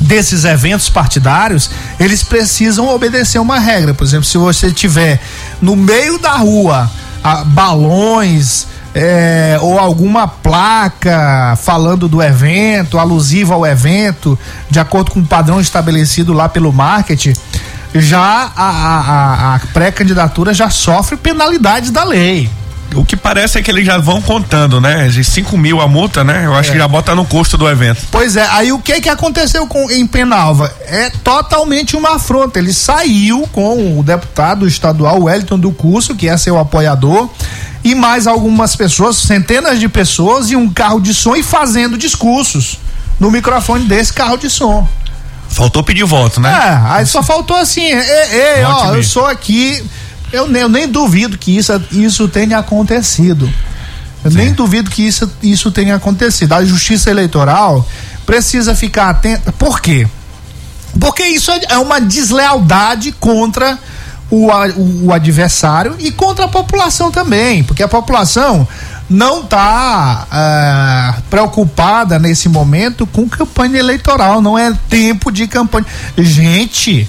[0.00, 3.92] desses eventos partidários, eles precisam obedecer uma regra.
[3.94, 5.20] Por exemplo, se você tiver
[5.60, 6.90] no meio da rua
[7.22, 14.38] ah, balões é, ou alguma placa falando do evento, alusiva ao evento,
[14.70, 17.34] de acordo com o padrão estabelecido lá pelo marketing,
[17.94, 22.48] já a, a- a- a pré-candidatura já sofre penalidades da lei.
[22.94, 25.08] O que parece é que eles já vão contando, né?
[25.08, 26.46] De 5 mil a multa, né?
[26.46, 26.72] Eu acho É.
[26.72, 28.02] que já bota no custo do evento.
[28.10, 30.74] Pois é, aí o que que aconteceu com, em Penalva?
[30.86, 32.58] É totalmente uma afronta.
[32.58, 37.28] Ele saiu com o deputado estadual Wellington do Curso, que é seu apoiador,
[37.84, 42.78] e mais algumas pessoas, centenas de pessoas, e um carro de som e fazendo discursos
[43.20, 44.88] no microfone desse carro de som.
[45.50, 46.50] Faltou pedir voto, né?
[46.50, 49.82] É, aí só faltou assim, ei, ei, ó, eu sou aqui,
[50.32, 53.50] eu nem, eu nem duvido que isso, isso tenha acontecido.
[54.24, 56.52] Eu nem duvido que isso, isso tenha acontecido.
[56.52, 57.86] A justiça eleitoral
[58.26, 59.52] precisa ficar atenta.
[59.52, 60.06] Por quê?
[60.98, 63.78] Porque isso é é uma deslealdade contra
[64.30, 67.62] o, o, o adversário e contra a população também.
[67.62, 68.66] Porque a população
[69.08, 74.42] não está preocupada nesse momento com campanha eleitoral.
[74.42, 75.86] Não é tempo de campanha.
[76.16, 77.08] Gente,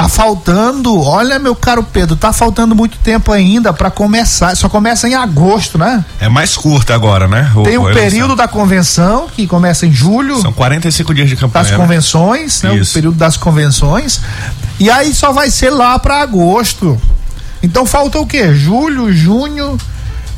[0.00, 4.56] Tá faltando, olha meu caro Pedro, tá faltando muito tempo ainda para começar.
[4.56, 6.02] Só começa em agosto, né?
[6.18, 7.52] É mais curta agora, né?
[7.64, 10.40] Tem o, o período da convenção que começa em julho.
[10.40, 11.64] São 45 dias de campanha.
[11.66, 12.70] Das convenções, né?
[12.72, 14.22] O período das convenções.
[14.78, 16.98] E aí só vai ser lá para agosto.
[17.62, 18.54] Então falta o quê?
[18.54, 19.76] Julho, junho,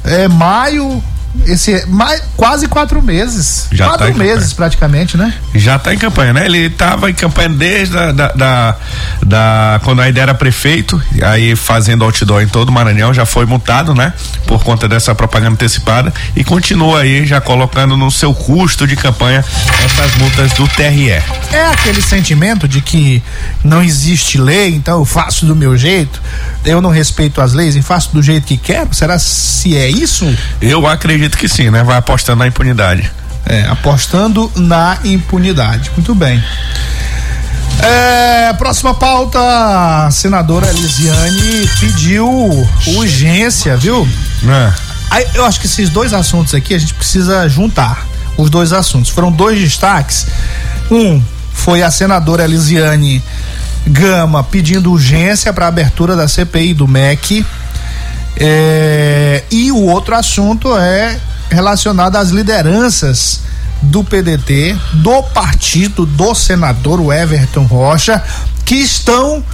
[0.03, 1.01] é, maio,
[1.47, 3.66] esse é mais, quase quatro meses.
[3.73, 4.57] Já quatro tá meses campanha.
[4.57, 5.35] praticamente, né?
[5.55, 6.45] Já está em campanha, né?
[6.45, 8.77] Ele estava em campanha desde a, da, da,
[9.25, 13.47] da, quando a ideia era prefeito, aí fazendo outdoor em todo o Maranhão, já foi
[13.47, 14.12] multado, né?
[14.47, 19.45] Por conta dessa propaganda antecipada e continua aí já colocando no seu custo de campanha
[19.85, 21.11] essas multas do TRE.
[21.11, 23.23] É aquele sentimento de que
[23.64, 26.21] não existe lei, então eu faço do meu jeito,
[26.64, 28.92] eu não respeito as leis e faço do jeito que quero?
[28.95, 30.27] Será se é isso?
[30.61, 31.85] Eu acredito acredito que sim, né?
[31.85, 33.11] Vai apostando na impunidade.
[33.47, 35.91] É, apostando na impunidade.
[35.97, 36.43] Muito bem.
[37.81, 42.29] É, próxima pauta, a senadora Elisiane pediu
[42.87, 44.07] urgência, viu?
[44.49, 44.73] É.
[45.11, 48.07] Aí, eu acho que esses dois assuntos aqui a gente precisa juntar.
[48.37, 49.11] Os dois assuntos.
[49.11, 50.27] Foram dois destaques.
[50.91, 53.23] Um foi a senadora Elisiane
[53.87, 57.45] Gama pedindo urgência para a abertura da CPI do MEC
[58.37, 61.18] é, e o outro assunto é
[61.51, 63.40] relacionado às lideranças
[63.83, 68.23] do PDT, do partido do senador Everton Rocha,
[68.64, 69.45] que estão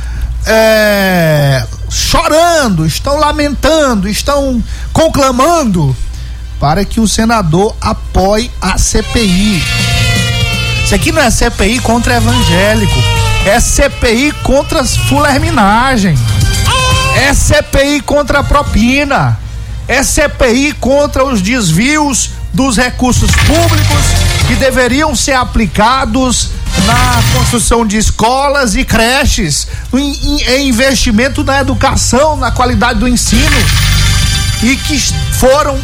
[0.46, 4.62] é, chorando, estão lamentando, estão
[4.92, 5.96] conclamando
[6.60, 9.62] para que o senador apoie a CPI.
[10.84, 12.98] Isso aqui não é CPI contra evangélico,
[13.46, 16.18] é CPI contra fulerminagem.
[17.18, 19.38] É CPI contra a propina.
[19.88, 24.04] É CPI contra os desvios dos recursos públicos
[24.46, 26.50] que deveriam ser aplicados
[26.86, 33.56] na construção de escolas e creches, em, em, investimento na educação, na qualidade do ensino
[34.62, 34.98] e que
[35.38, 35.78] foram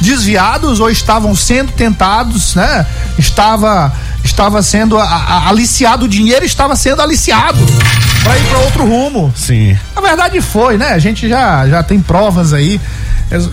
[0.00, 2.86] desviados ou estavam sendo tentados, né?
[3.18, 7.58] Estava estava sendo a, a, aliciado o dinheiro estava sendo aliciado
[8.26, 9.32] para ir para outro rumo.
[9.36, 9.78] Sim.
[9.94, 10.88] Na verdade foi, né?
[10.88, 12.80] A gente já já tem provas aí.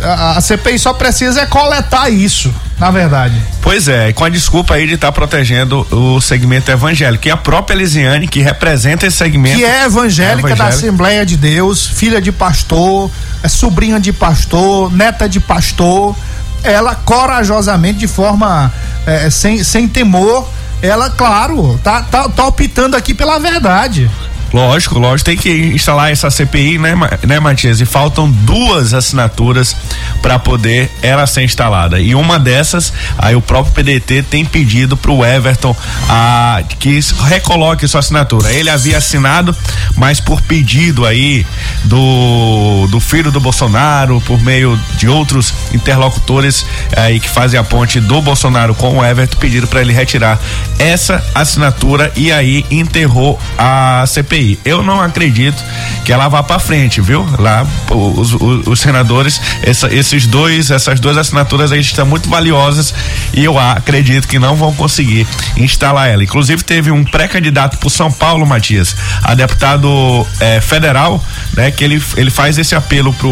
[0.04, 3.36] A, a CPI só precisa é coletar isso, na verdade.
[3.60, 7.28] Pois é, com a desculpa aí de estar tá protegendo o segmento evangélico.
[7.28, 9.58] E a própria Elisiane, que representa esse segmento.
[9.58, 10.56] Que é evangélica, é evangélica.
[10.56, 13.10] da Assembleia de Deus, filha de pastor,
[13.42, 16.16] é sobrinha de pastor, neta de pastor.
[16.64, 18.72] Ela corajosamente, de forma
[19.08, 20.48] é, sem, sem temor,
[20.84, 24.12] ela, claro, tá, tá, tá optando aqui pela verdade.
[24.54, 26.94] Lógico, lógico, tem que instalar essa CPI, né,
[27.28, 27.82] né, Matias?
[27.82, 29.76] E faltam duas assinaturas
[30.22, 32.00] para poder ela ser instalada.
[32.00, 35.76] E uma dessas, aí o próprio PDT tem pedido para o Everton
[36.08, 38.52] a que recoloque sua assinatura.
[38.52, 39.56] Ele havia assinado,
[39.98, 41.44] mas por pedido aí
[41.86, 46.64] do do filho do Bolsonaro, por meio de outros interlocutores
[46.96, 50.40] aí que fazem a ponte do Bolsonaro com o Everton, pediram para ele retirar
[50.78, 54.43] essa assinatura e aí enterrou a CPI.
[54.64, 55.64] Eu não acredito
[56.06, 57.26] que ela vá para frente, viu?
[57.40, 62.94] Lá os, os, os senadores, essa, esses dois, essas duas assinaturas aí estão muito valiosas
[63.34, 65.28] e eu acredito que não vão conseguir
[65.58, 66.24] instalar ela.
[66.24, 71.24] Inclusive teve um pré-candidato por São Paulo, Matias, a deputado eh, federal,
[71.56, 71.72] né?
[71.72, 73.32] Que ele, ele faz esse apelo pro,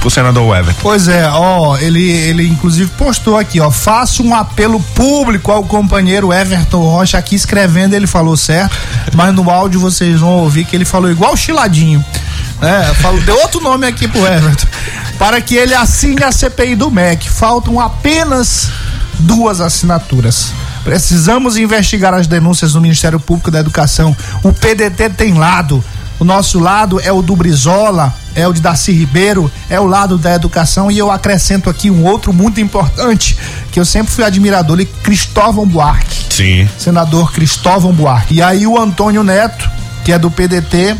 [0.00, 0.80] pro senador Everton.
[0.82, 6.32] Pois é, ó, ele, ele inclusive postou aqui, ó, faça um apelo público ao companheiro
[6.32, 8.76] Everton Rocha aqui escrevendo, ele falou certo,
[9.14, 12.04] mas no áudio vocês vão ouvir que ele falou igual Chiladinho.
[12.60, 12.94] Né?
[13.00, 14.66] Falou, deu outro nome aqui pro Everton.
[15.18, 17.28] Para que ele assine a CPI do MEC.
[17.28, 18.70] Faltam apenas
[19.20, 20.52] duas assinaturas.
[20.82, 24.16] Precisamos investigar as denúncias do Ministério Público da Educação.
[24.42, 25.82] O PDT tem lado.
[26.18, 30.16] O nosso lado é o do Brizola, é o de Darcy Ribeiro, é o lado
[30.16, 33.36] da educação e eu acrescento aqui um outro muito importante,
[33.72, 36.32] que eu sempre fui admirador, ele Cristóvão Buarque.
[36.32, 36.68] Sim.
[36.78, 38.34] Senador Cristóvão Buarque.
[38.34, 39.68] E aí o Antônio Neto,
[40.04, 40.96] que é do PDT,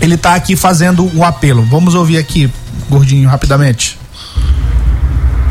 [0.00, 1.62] ele está aqui fazendo um apelo.
[1.62, 2.50] Vamos ouvir aqui,
[2.90, 3.96] gordinho, rapidamente.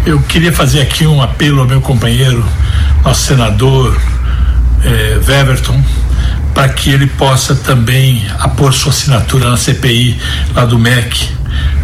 [0.06, 2.46] Eu queria fazer aqui um apelo ao meu companheiro,
[3.04, 3.98] nosso senador
[4.84, 5.82] eh, Weverton,
[6.54, 10.20] para que ele possa também apor sua assinatura na CPI
[10.54, 11.30] lá do MEC.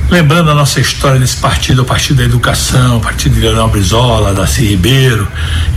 [0.09, 4.33] Lembrando a nossa história desse partido, o Partido da Educação, o Partido de Leonel Brizola,
[4.33, 5.27] Darcy Ribeiro.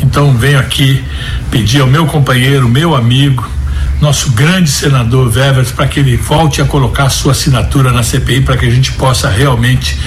[0.03, 1.03] Então venho aqui
[1.51, 3.49] pedir ao meu companheiro, meu amigo,
[4.01, 8.57] nosso grande senador Wevers para que ele volte a colocar sua assinatura na CPI para
[8.57, 9.99] que a gente possa realmente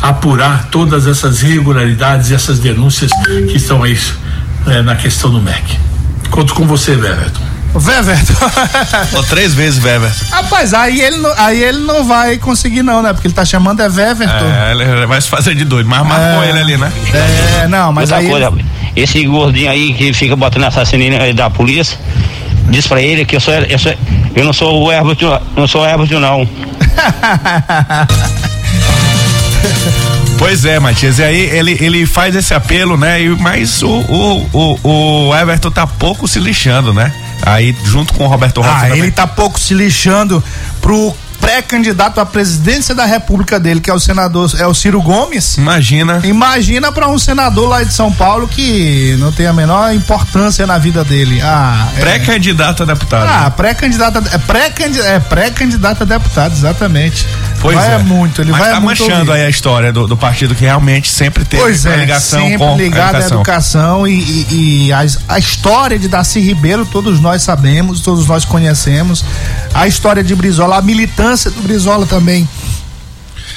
[0.00, 3.10] apurar todas essas irregularidades e essas denúncias
[3.50, 3.98] que estão aí
[4.66, 5.78] é, na questão do MEC.
[6.30, 7.54] Conto com você, Everton.
[7.74, 8.34] Weverton.
[9.16, 10.24] Ou três vezes Weverton.
[10.30, 13.12] Rapaz, aí ele, não, aí ele não vai conseguir não, né?
[13.12, 14.44] Porque ele tá chamando é Weverton.
[14.44, 16.48] É, ele vai se fazer de doido, mas marcou É.
[16.50, 16.92] ele ali, né?
[17.62, 18.28] É, não, mas Outra aí.
[18.30, 18.52] coisa,
[18.94, 21.98] esse gordinho aí que fica botando assassino aí da polícia,
[22.68, 23.94] diz pra ele que eu sou, eu sou
[24.34, 25.18] eu não sou o Herbert,
[25.56, 26.48] não sou o Herbert não.
[30.36, 33.22] Pois é, Matias, e aí ele, ele faz esse apelo, né?
[33.22, 37.14] E, mas o, o, o, o Everton tá pouco se lixando, né?
[37.42, 38.76] Aí, junto com o Roberto Rocha.
[38.76, 38.98] Ah, também.
[38.98, 40.42] ele tá pouco se lixando
[40.80, 45.58] pro pré-candidato à presidência da República dele, que é o senador, é o Ciro Gomes.
[45.58, 46.20] Imagina.
[46.24, 50.78] Imagina pra um senador lá de São Paulo que não tem a menor importância na
[50.78, 51.40] vida dele.
[51.42, 52.00] Ah, é.
[52.00, 53.28] Pré-candidato a deputado.
[53.28, 57.26] Ah, pré-candidato, é pré-candidato, é pré-candidato a deputado, exatamente.
[57.64, 57.98] Pois vai é.
[57.98, 59.40] muito, ele Mas vai tá muito manchando ouvir.
[59.40, 62.76] aí a história do, do partido que realmente sempre teve Pois é, ligação sempre com
[62.76, 63.36] ligado a à educação.
[63.38, 68.44] educação e, e- e as- a, história de Darcy Ribeiro todos nós sabemos, todos nós
[68.44, 69.24] conhecemos.
[69.72, 72.46] A história de Brizola, a militância do Brizola também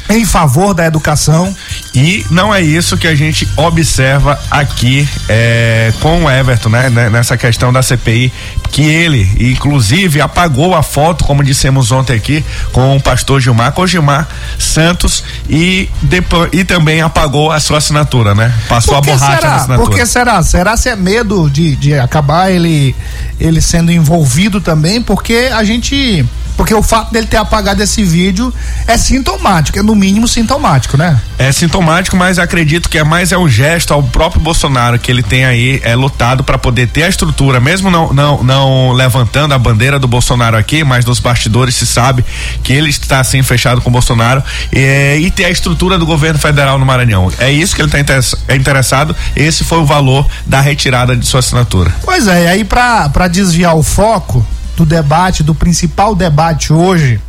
[0.10, 1.56] em favor da educação.
[1.94, 6.90] E não é isso que a gente observa aqui é, com o Everton, né?
[6.90, 8.32] né, Nessa questão da CPI,
[8.72, 14.28] que ele, inclusive, apagou a foto, como dissemos ontem aqui, com o pastor Gilmar, Gilmar
[14.58, 18.54] Santos e, depois, e também apagou a sua assinatura, né?
[18.68, 19.56] Passou a borracha na será?
[19.56, 19.90] assinatura.
[19.90, 20.44] Por que será?
[20.44, 22.96] Será se é medo de, de acabar ele,
[23.40, 25.02] ele sendo envolvido também?
[25.02, 26.26] Porque a gente.
[26.58, 28.52] Porque o fato dele ter apagado esse vídeo
[28.88, 31.22] é sintomático, é no mínimo sintomático, né?
[31.38, 35.22] É sintomático, mas acredito que é mais é um gesto ao próprio Bolsonaro que ele
[35.22, 39.60] tem aí é lutado para poder ter a estrutura, mesmo não, não não levantando a
[39.60, 42.26] bandeira do Bolsonaro aqui, mas nos bastidores se sabe
[42.64, 46.40] que ele está assim fechado com o Bolsonaro é, e ter a estrutura do governo
[46.40, 47.32] federal no Maranhão.
[47.38, 49.16] É isso que ele está interessado.
[49.36, 51.94] Esse foi o valor da retirada de sua assinatura.
[52.04, 54.46] Pois é, e aí pra desviar o foco
[54.78, 57.20] do debate, do principal debate hoje,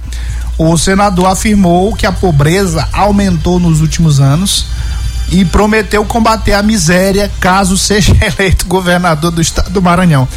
[0.58, 4.66] o senador afirmou que a pobreza aumentou nos últimos anos
[5.30, 10.28] e prometeu combater a miséria caso seja eleito governador do estado do Maranhão.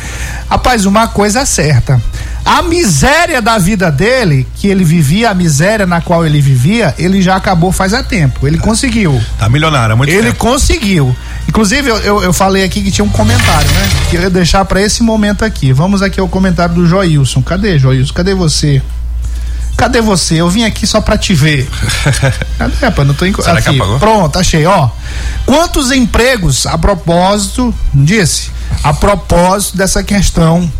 [0.50, 2.02] Rapaz, uma coisa é certa.
[2.46, 7.22] A miséria da vida dele, que ele vivia, a miséria na qual ele vivia, ele
[7.22, 8.48] já acabou faz há tempo.
[8.48, 9.22] Ele conseguiu.
[9.38, 10.40] Tá milionário, há muito Ele tempo.
[10.40, 11.16] conseguiu.
[11.48, 13.90] Inclusive, eu, eu, eu falei aqui que tinha um comentário, né?
[14.10, 15.74] Que eu ia deixar pra esse momento aqui.
[15.74, 17.42] Vamos aqui ao comentário do Joilson.
[17.42, 18.14] Cadê, Joilson?
[18.14, 18.82] Cadê você?
[19.76, 20.36] Cadê você?
[20.36, 21.68] Eu vim aqui só pra te ver.
[22.58, 23.08] Cadê, rapaz?
[23.08, 23.42] Não tô enco...
[23.42, 23.80] Será que aqui.
[24.00, 24.90] Pronto, achei, ó.
[25.46, 28.52] Quantos empregos, a propósito, disse,
[28.84, 30.72] a propósito dessa questão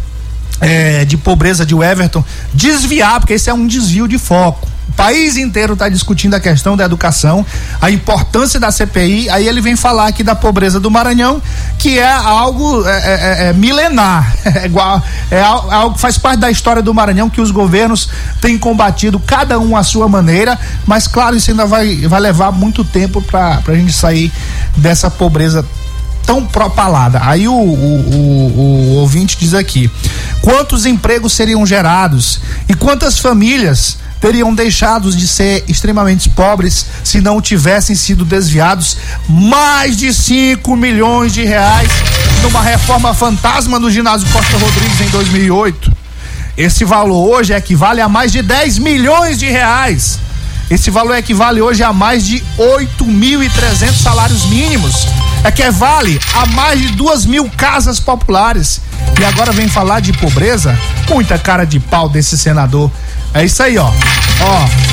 [0.62, 4.71] é, de pobreza de Everton, desviar, porque isso é um desvio de foco.
[4.96, 7.46] País inteiro está discutindo a questão da educação,
[7.82, 9.30] a importância da CPI.
[9.30, 11.42] Aí ele vem falar aqui da pobreza do Maranhão,
[11.80, 15.02] que é algo é, é, é, milenar, é, igual,
[15.32, 19.20] é al- algo que faz parte da história do Maranhão que os governos têm combatido,
[19.20, 20.60] cada um à sua maneira.
[20.86, 24.32] Mas claro, isso ainda vai, vai levar muito tempo para a gente sair
[24.78, 25.66] dessa pobreza
[26.26, 27.22] tão propalada.
[27.24, 29.90] Aí o, o, o, o ouvinte diz aqui:
[30.42, 37.42] quantos empregos seriam gerados e quantas famílias teriam deixado de ser extremamente pobres se não
[37.42, 38.96] tivessem sido desviados
[39.28, 41.90] mais de 5 milhões de reais
[42.44, 45.92] numa reforma fantasma do ginásio Costa Rodrigues em 2008.
[46.56, 50.20] Esse valor hoje equivale a mais de 10 milhões de reais.
[50.70, 55.08] Esse valor equivale hoje a mais de 8.300 salários mínimos.
[55.44, 58.80] É que vale a mais de duas mil casas populares.
[59.20, 60.78] E agora vem falar de pobreza?
[61.10, 62.92] Muita cara de pau desse senador.
[63.34, 63.88] É isso aí, ó.
[64.42, 64.92] Ó.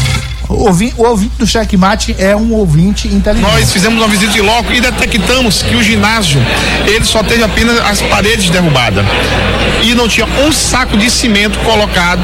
[0.50, 3.50] O ouvinte, o ouvinte do checkmate é um ouvinte inteligente.
[3.52, 6.40] Nós fizemos uma visita de loco e detectamos que o ginásio
[6.86, 9.04] ele só teve apenas as paredes derrubadas
[9.82, 12.22] e não tinha um saco de cimento colocado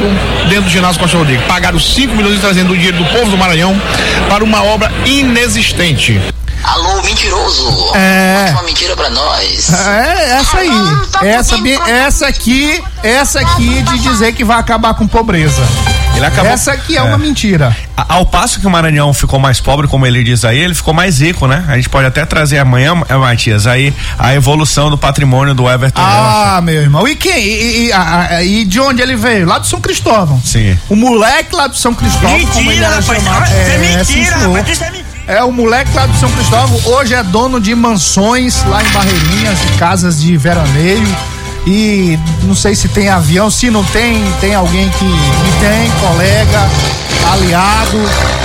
[0.49, 1.45] dentro do ginásio Costa Rodrigues.
[1.47, 3.79] Pagaram 5 milhões trazendo o dinheiro do povo do Maranhão
[4.31, 6.19] para uma obra inexistente.
[6.63, 7.93] Alô, mentiroso.
[7.95, 8.49] É.
[8.53, 9.71] Uma mentira pra nós.
[9.71, 10.71] É, essa aí.
[11.29, 15.63] Essa, bi- essa aqui, essa aqui de dizer que vai acabar com pobreza.
[16.17, 17.03] Ele acabou- Essa aqui é, É.
[17.03, 17.77] uma mentira.
[17.97, 21.21] Ao passo que o Maranhão ficou mais pobre, como ele diz aí, ele ficou mais
[21.21, 21.65] rico, né?
[21.69, 26.01] A gente pode até trazer amanhã, eh, Matias, aí a evolução do patrimônio do Everton
[26.01, 26.57] Rocha.
[26.57, 27.07] Ah, meu irmão.
[27.09, 27.39] E quem?
[27.45, 29.47] E, e- a- a- e de onde ele veio?
[29.47, 30.41] Lá do São Cristóvão.
[30.45, 30.79] Sim.
[30.89, 32.47] O moleque lá do São Cristóvão.
[32.47, 33.51] como ele era chamado.
[33.53, 34.65] É, sim, senhor.
[35.27, 36.79] É o moleque lá do São Cristóvão.
[36.85, 41.09] Hoje é dono de mansões lá em Barreirinhas, de casas de veraneio.
[41.67, 46.69] E não sei se tem avião, se não tem, tem alguém que, que tem, colega,
[47.33, 47.99] aliado,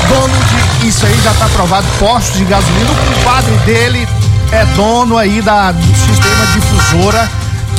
[0.07, 0.87] dono de.
[0.87, 2.91] Isso aí já tá aprovado, postos de gasolina.
[2.91, 4.07] O compadre dele
[4.51, 7.29] é dono aí da, do sistema difusora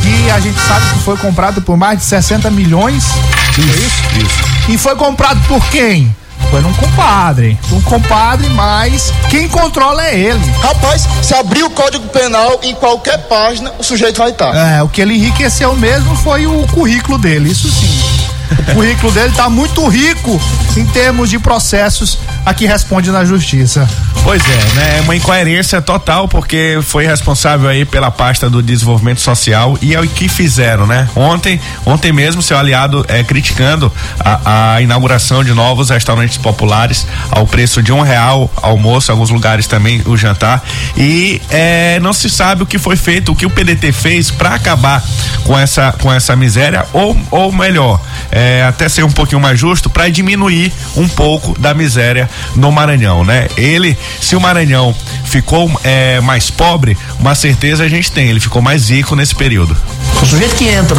[0.02, 3.04] que a gente sabe que foi comprado por mais de 60 milhões.
[3.04, 4.26] Isso, é isso?
[4.26, 4.72] Isso.
[4.72, 6.14] E foi comprado por quem?
[6.50, 7.56] Foi num compadre.
[7.72, 10.52] Um compadre, mas quem controla é ele.
[10.60, 14.54] Rapaz, se abrir o Código Penal em qualquer página, o sujeito vai estar.
[14.54, 18.19] É, o que ele enriqueceu mesmo foi o currículo dele, isso sim.
[18.50, 20.40] O currículo dele tá muito rico
[20.76, 23.88] em termos de processos a que responde na justiça.
[24.22, 24.98] Pois é, né?
[24.98, 30.00] É uma incoerência total, porque foi responsável aí pela pasta do desenvolvimento social e é
[30.00, 31.08] o que fizeram, né?
[31.16, 37.46] Ontem, ontem mesmo, seu aliado é criticando a, a inauguração de novos restaurantes populares ao
[37.46, 40.62] preço de um real almoço, alguns lugares também o jantar.
[40.96, 44.54] E é, não se sabe o que foi feito, o que o PDT fez para
[44.54, 45.02] acabar
[45.44, 49.90] com essa, com essa miséria, ou, ou melhor, é, até ser um pouquinho mais justo,
[49.90, 53.48] para diminuir um pouco da miséria no Maranhão, né?
[53.56, 58.60] Ele, se o Maranhão ficou é, mais pobre, uma certeza a gente tem, ele ficou
[58.60, 59.76] mais rico nesse período.
[60.22, 60.98] O sujeito que entra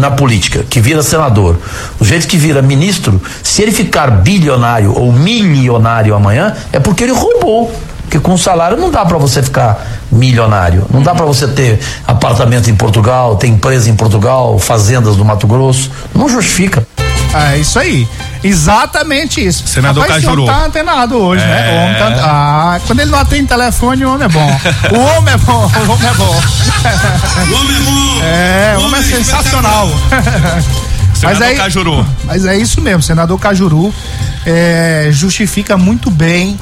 [0.00, 1.58] na política, que vira senador,
[1.98, 7.12] o sujeito que vira ministro, se ele ficar bilionário ou milionário amanhã, é porque ele
[7.12, 7.72] roubou.
[8.12, 10.86] Porque com salário não dá para você ficar milionário.
[10.92, 15.46] Não dá para você ter apartamento em Portugal, ter empresa em Portugal, fazendas no Mato
[15.46, 15.90] Grosso.
[16.14, 16.86] Não justifica.
[17.32, 18.06] É isso aí.
[18.44, 19.66] Exatamente isso.
[19.66, 20.42] Senador Rapaz, Cajuru.
[20.42, 21.74] O tá antenado hoje, né?
[21.74, 21.84] É.
[21.84, 24.60] Homem tá, ah, quando ele não atende telefone, o homem é bom.
[24.94, 26.40] o homem é bom, o homem é bom.
[27.50, 28.24] O homem é bom.
[28.24, 29.88] É, o homem é sensacional.
[31.14, 32.06] Senador aí- Cajuru.
[32.24, 33.94] Mas é isso mesmo, senador Cajuru
[34.44, 36.58] é, justifica muito bem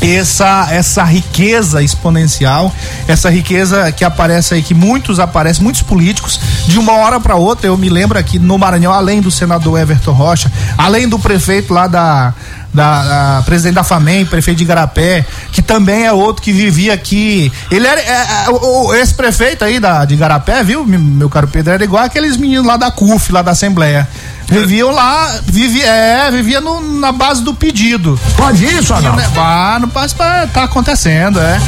[0.00, 2.72] essa essa riqueza exponencial,
[3.08, 7.66] essa riqueza que aparece aí que muitos aparecem, muitos políticos de uma hora para outra.
[7.66, 11.86] Eu me lembro aqui no Maranhão, além do senador Everton Rocha, além do prefeito lá
[11.86, 12.34] da
[12.72, 13.04] da,
[13.36, 17.52] da presidente da FAMEM, prefeito de Igarapé, que também é outro que vivia aqui.
[17.70, 21.72] Ele era é, é, o- esse prefeito aí da de Igarapé, viu, meu caro Pedro,
[21.72, 24.08] era igual aqueles meninos lá da CUF, lá da Assembleia.
[24.46, 28.18] Viviam lá, vivia, é, vivia no- na base do pedido.
[28.36, 29.22] Pode isso, Adalto?
[29.40, 31.58] Ah, não passa pra, tá acontecendo, é.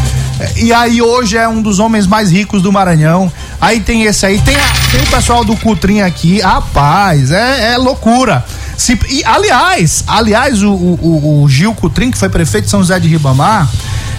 [0.57, 3.33] E aí hoje é um dos homens mais ricos do Maranhão.
[3.59, 7.77] Aí tem esse aí, tem, a- tem o pessoal do Cutrim aqui, rapaz, é, é
[7.79, 8.45] loucura.
[8.77, 12.81] Se, e, aliás, aliás, o, o, o- o Gil Cutrim, que foi prefeito de São
[12.81, 13.67] José de Ribamar,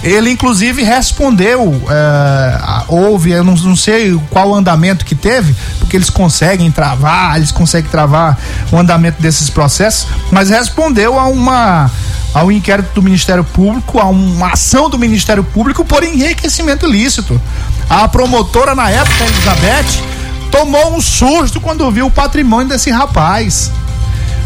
[0.03, 6.09] ele inclusive respondeu, é, houve, eu não, não sei qual andamento que teve, porque eles
[6.09, 8.37] conseguem travar, eles conseguem travar
[8.71, 11.91] o andamento desses processos, mas respondeu a uma
[12.33, 17.41] ao inquérito do Ministério Público, a uma ação do Ministério Público por enriquecimento ilícito.
[17.89, 20.03] A promotora na época, Elizabeth,
[20.51, 23.71] tomou um susto quando viu o patrimônio desse rapaz.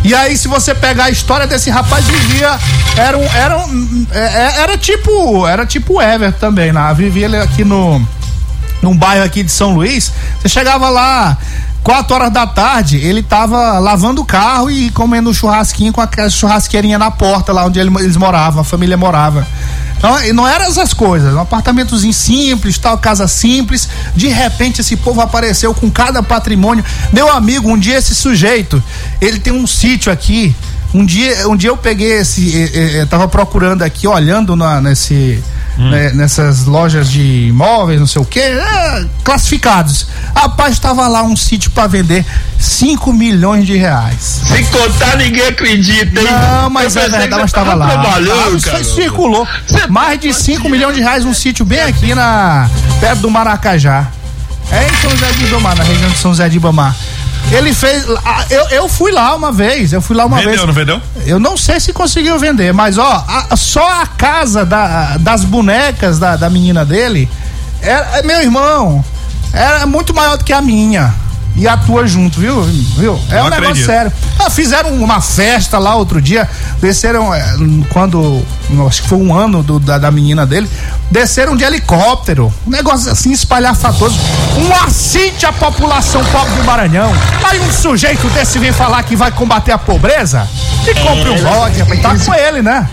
[0.03, 2.57] E aí, se você pegar a história desse rapaz, vivia.
[2.97, 3.23] Era um.
[3.23, 5.45] Era, um, é, é, era tipo.
[5.47, 6.93] Era tipo Ever também, né?
[6.95, 8.01] Vivia ele aqui no.
[8.81, 10.11] Num bairro aqui de São Luís.
[10.41, 11.37] Você chegava lá.
[11.83, 16.29] Quatro horas da tarde, ele tava lavando o carro e comendo um churrasquinho com aquela
[16.29, 19.47] churrasqueirinha na porta lá onde ele- eles moravam, a família morava.
[20.25, 23.87] E não eram essas coisas, um apartamentozinho simples, tal, casa simples.
[24.15, 26.83] De repente esse povo apareceu com cada patrimônio.
[27.13, 28.81] Meu amigo, um dia esse sujeito,
[29.19, 30.55] ele tem um sítio aqui.
[30.93, 34.81] Um dia, um dia eu peguei esse, eh, eh, eh, tava procurando aqui, olhando na,
[34.81, 35.41] nesse,
[35.77, 38.41] né, nessas lojas de imóveis, não sei o que,
[39.23, 40.07] classificados.
[40.35, 42.25] Rapaz, estava lá um sítio para vender
[42.59, 44.41] 5 milhões de reais.
[44.45, 46.27] Se contar, ninguém acredita, hein?
[46.29, 48.01] Não, mas é verdade, que mas estava lá.
[48.01, 48.83] Ah, cara.
[48.83, 49.47] circulou.
[49.89, 52.69] Mais de 5 milhões de reais um sítio bem aqui na
[52.99, 54.07] perto do Maracajá.
[54.71, 56.95] É em São José de Ibamar, na região de São José de Ibamar.
[57.51, 58.05] Ele fez.
[58.49, 60.65] Eu, eu fui lá uma vez, eu fui lá uma Vendeu, vez.
[60.65, 61.01] não vendeu?
[61.25, 66.17] Eu não sei se conseguiu vender, mas ó, a- só a casa da- das bonecas
[66.17, 67.29] da, da menina dele,
[67.81, 69.03] era, é, meu irmão,
[69.53, 71.13] era muito maior do que a minha.
[71.55, 72.61] E a tua junto, viu?
[72.63, 73.19] viu?
[73.29, 73.85] É Não um negócio acredito.
[73.85, 74.11] sério.
[74.39, 76.49] Ah, fizeram uma festa lá outro dia,
[76.79, 77.43] desceram, é,
[77.91, 78.41] quando,
[78.87, 80.69] acho que foi um ano do- da, da menina dele,
[81.11, 82.51] desceram de helicóptero.
[82.65, 84.17] Um negócio assim espalhafatoso.
[84.57, 87.11] Um assinte à população pobre do Maranhão.
[87.43, 90.47] Aí um sujeito desse vem falar que vai combater a pobreza
[90.87, 92.01] e compre um bode, rapaz.
[92.01, 92.87] Tá com ele, né?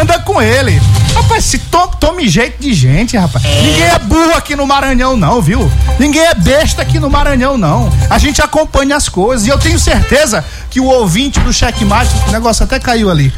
[0.00, 0.82] Anda com ele.
[1.14, 3.44] Rapaz, se to, tome jeito de gente, rapaz.
[3.44, 5.70] Ninguém é burro aqui no Maranhão, não, viu?
[5.98, 7.92] Ninguém é besta aqui no Maranhão, não.
[8.08, 9.46] A gente acompanha as coisas.
[9.46, 12.14] E eu tenho certeza que o ouvinte do Checkmate.
[12.28, 13.32] O negócio até caiu ali.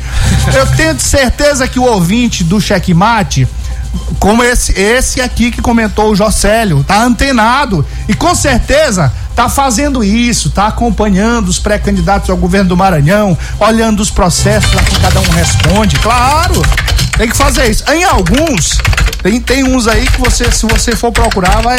[0.54, 3.48] Eu tenho certeza que o ouvinte do Checkmate
[4.18, 10.02] como esse, esse aqui que comentou o Jocélio, tá antenado e com certeza tá fazendo
[10.02, 15.20] isso, tá acompanhando os pré-candidatos ao governo do Maranhão, olhando os processos lá que cada
[15.20, 16.62] um responde, claro,
[17.16, 17.84] tem que fazer isso.
[17.90, 18.78] Em alguns,
[19.22, 21.78] tem, tem uns aí que você, se você for procurar, vai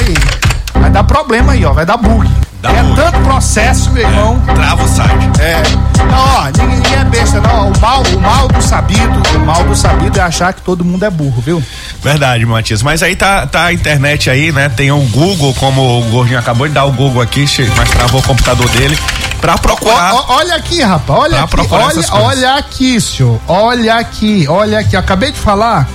[0.79, 1.73] Vai dar problema aí, ó.
[1.73, 2.29] Vai dar bug.
[2.61, 2.95] Dá é bug.
[2.95, 4.39] tanto processo, meu irmão.
[4.53, 5.41] Trava o site.
[5.41, 5.63] É.
[6.03, 7.71] Não, ó, ninguém, ninguém é besta, não.
[7.71, 11.03] O mal, o mal do sabido, o mal do sabido é achar que todo mundo
[11.03, 11.63] é burro, viu?
[12.03, 12.83] Verdade, Matias.
[12.83, 14.69] Mas aí tá, tá a internet aí, né?
[14.69, 18.23] Tem um Google, como o Gordinho acabou de dar o Google aqui, mas travou o
[18.23, 18.97] computador dele,
[19.45, 20.15] pra procurar.
[20.15, 21.19] Ó, ó, olha aqui, rapaz.
[21.19, 21.55] Olha aqui.
[21.69, 23.39] Olha, olha aqui, senhor.
[23.47, 24.97] Olha aqui, olha aqui.
[24.97, 25.87] Acabei de falar.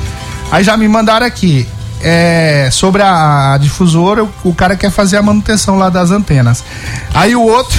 [0.52, 1.68] Aí já me mandaram aqui.
[2.02, 6.64] É, sobre a, difusora, o, o cara quer fazer a manutenção lá das antenas.
[7.12, 7.76] Aí o outro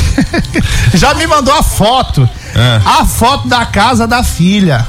[0.93, 2.29] já me mandou a foto.
[2.53, 2.81] É.
[2.85, 4.85] A foto da casa da filha.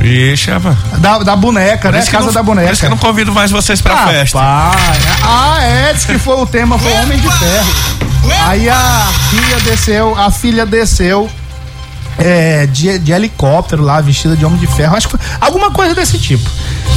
[0.00, 0.50] Ixi.
[0.98, 2.04] Da, da boneca, Por né?
[2.06, 2.66] Casa não- da boneca.
[2.68, 4.38] Por isso que eu não convido mais vocês pra Rapaz, festa.
[4.40, 7.74] Ah, é, disse que foi o tema, foi Homem de Ferro.
[8.46, 11.28] Aí a filha desceu, a filha desceu
[12.18, 14.96] é, de, de helicóptero lá, vestida de Homem de Ferro.
[14.96, 16.48] Acho que foi alguma coisa desse tipo.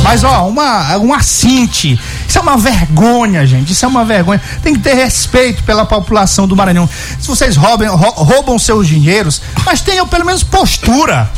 [0.04, 2.00] Mas, ó, uma, um assinte.
[2.28, 3.72] Isso é uma vergonha, gente.
[3.72, 4.42] Isso é uma vergonha.
[4.64, 6.90] Tem que ter respeito pela população do Maranhão.
[7.20, 11.30] Se vocês roubam, rou- roubam seus dinheiros, mas tenham pelo menos postura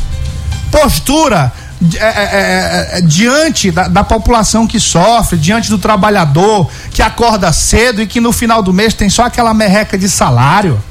[0.78, 1.52] postura
[1.96, 7.52] é, é, é, é, diante da, da população que sofre, diante do trabalhador que acorda
[7.52, 10.82] cedo e que no final do mês tem só aquela merreca de salário.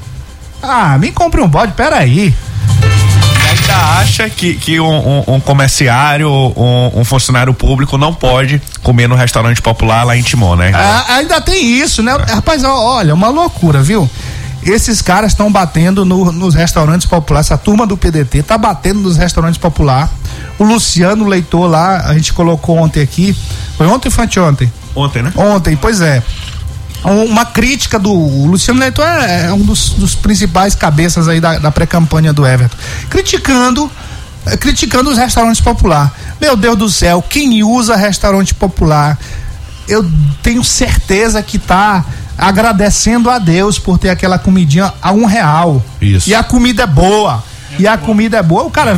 [0.62, 2.34] Ah, me compre um bode, peraí.
[3.50, 4.86] Ainda acha que, que um,
[5.20, 10.22] um- um comerciário, um, um funcionário público não pode comer no restaurante popular lá em
[10.22, 10.72] Timon, né?
[10.74, 12.12] Ah, ainda tem isso, né?
[12.28, 14.08] Rapaz, olha, uma loucura, viu?
[14.64, 19.16] Esses caras estão batendo no- nos restaurantes populares, essa turma do PDT tá batendo nos
[19.16, 20.10] restaurantes populares.
[20.58, 23.36] O Luciano Leitor lá, a gente colocou ontem aqui.
[23.76, 24.72] Foi ontem ou foi anteontem?
[24.96, 25.32] Ontem, né?
[25.36, 26.22] Ontem, pois é.
[27.04, 28.12] Um- Uma crítica do
[28.46, 32.76] Luciano Leitor é, é um dos, dos principais cabeças aí da, da pré-campanha do Everton.
[33.10, 33.90] Criticando,
[34.46, 36.10] eh, criticando os restaurantes populares.
[36.40, 39.18] Meu Deus do céu, quem usa restaurante popular,
[39.88, 40.04] eu
[40.42, 42.04] tenho certeza que tá
[42.36, 45.82] agradecendo a Deus por ter aquela comidinha a um real.
[46.00, 46.28] Isso.
[46.28, 47.42] E a comida é boa.
[47.78, 48.96] E a comida é boa, o cara.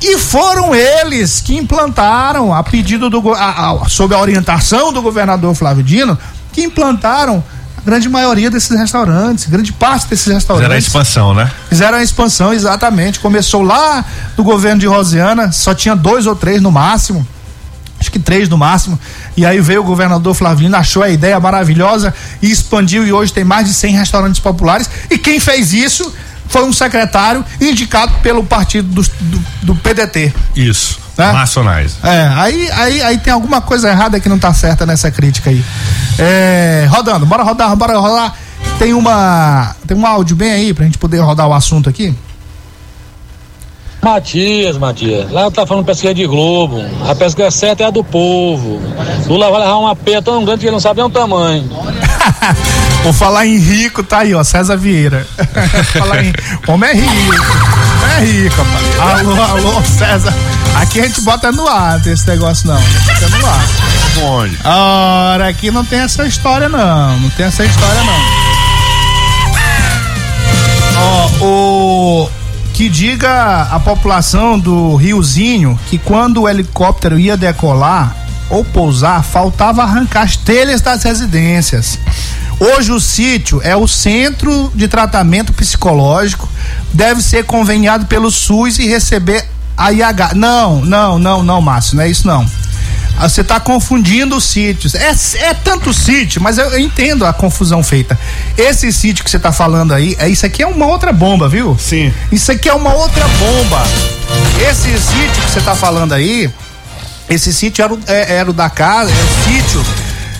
[0.00, 5.54] E foram eles que implantaram, a pedido do a- a- sob a orientação do governador
[5.54, 6.18] Flávio Dino,
[6.52, 7.42] que implantaram
[7.76, 10.66] a grande maioria desses restaurantes, grande parte desses restaurantes.
[10.66, 11.50] Fizeram a expansão, né?
[11.68, 13.20] Fizeram a expansão, exatamente.
[13.20, 14.04] Começou lá
[14.36, 17.26] do governo de Rosiana, só tinha dois ou três no máximo.
[18.04, 19.00] Acho que três no máximo.
[19.34, 23.06] E aí veio o governador Flavino, achou a ideia maravilhosa e expandiu.
[23.06, 24.90] E hoje tem mais de 100 restaurantes populares.
[25.10, 26.12] E quem fez isso
[26.46, 30.34] foi um secretário indicado pelo partido do, do, do PDT.
[30.54, 31.00] Isso.
[31.16, 31.32] Né?
[31.32, 31.96] Nacionais.
[32.02, 35.64] É, aí, aí, aí tem alguma coisa errada que não tá certa nessa crítica aí.
[36.18, 38.34] É, rodando, bora rodar, bora rodar.
[38.78, 39.74] Tem uma.
[39.86, 42.14] Tem um áudio bem aí pra gente poder rodar o assunto aqui.
[44.04, 46.84] Matias, Matias, lá tá falando pesquisa de Globo.
[47.08, 48.78] A pesquisa certa é a do povo.
[49.26, 51.70] Lula vai levar uma peia tão grande que ele não sabe nem o tamanho.
[53.02, 55.26] Vou falar em rico, tá aí, ó, César Vieira.
[55.96, 56.34] falar em.
[56.68, 57.46] Homem é rico.
[58.18, 59.20] É rico, rapaz.
[59.20, 60.34] Alô, alô, César.
[60.82, 62.78] Aqui a gente bota no ar, tem esse negócio não.
[62.78, 63.66] Bota no ar.
[64.22, 64.58] Onde?
[64.64, 67.20] Ora, aqui não tem essa história não.
[67.20, 68.44] Não tem essa história não.
[71.00, 72.43] Ó, o
[72.74, 78.16] que diga a população do Riozinho que quando o helicóptero ia decolar
[78.50, 81.98] ou pousar, faltava arrancar as telhas das residências.
[82.58, 86.48] Hoje o sítio é o centro de tratamento psicológico,
[86.92, 90.34] deve ser conveniado pelo SUS e receber a IH.
[90.34, 92.44] Não, não, não, não, Márcio, não é isso não.
[93.16, 94.94] Ah, Você está confundindo os sítios.
[94.94, 98.18] É, é tanto sítio, mas eu, eu entendo a confusão feita.
[98.58, 101.76] Esse sítio que você está falando aí, é, isso aqui é uma outra bomba, viu?
[101.78, 102.12] Sim.
[102.32, 103.82] Isso aqui é uma outra bomba.
[104.70, 106.50] Esse sítio que você está falando aí,
[107.28, 109.84] esse sítio era, o- é- era o da casa, é o sítio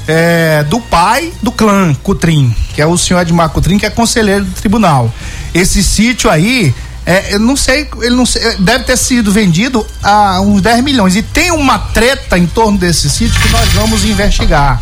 [0.06, 4.44] é, do pai do clã Cutrim, que é o senhor Edmar Cutrim, que é conselheiro
[4.44, 5.10] do tribunal.
[5.54, 6.74] Esse sítio aí,
[7.06, 11.14] é, eu não sei, ele não sei, deve ter sido vendido a uns 10 milhões.
[11.16, 14.80] E tem uma treta em torno desse sítio que nós vamos investigar.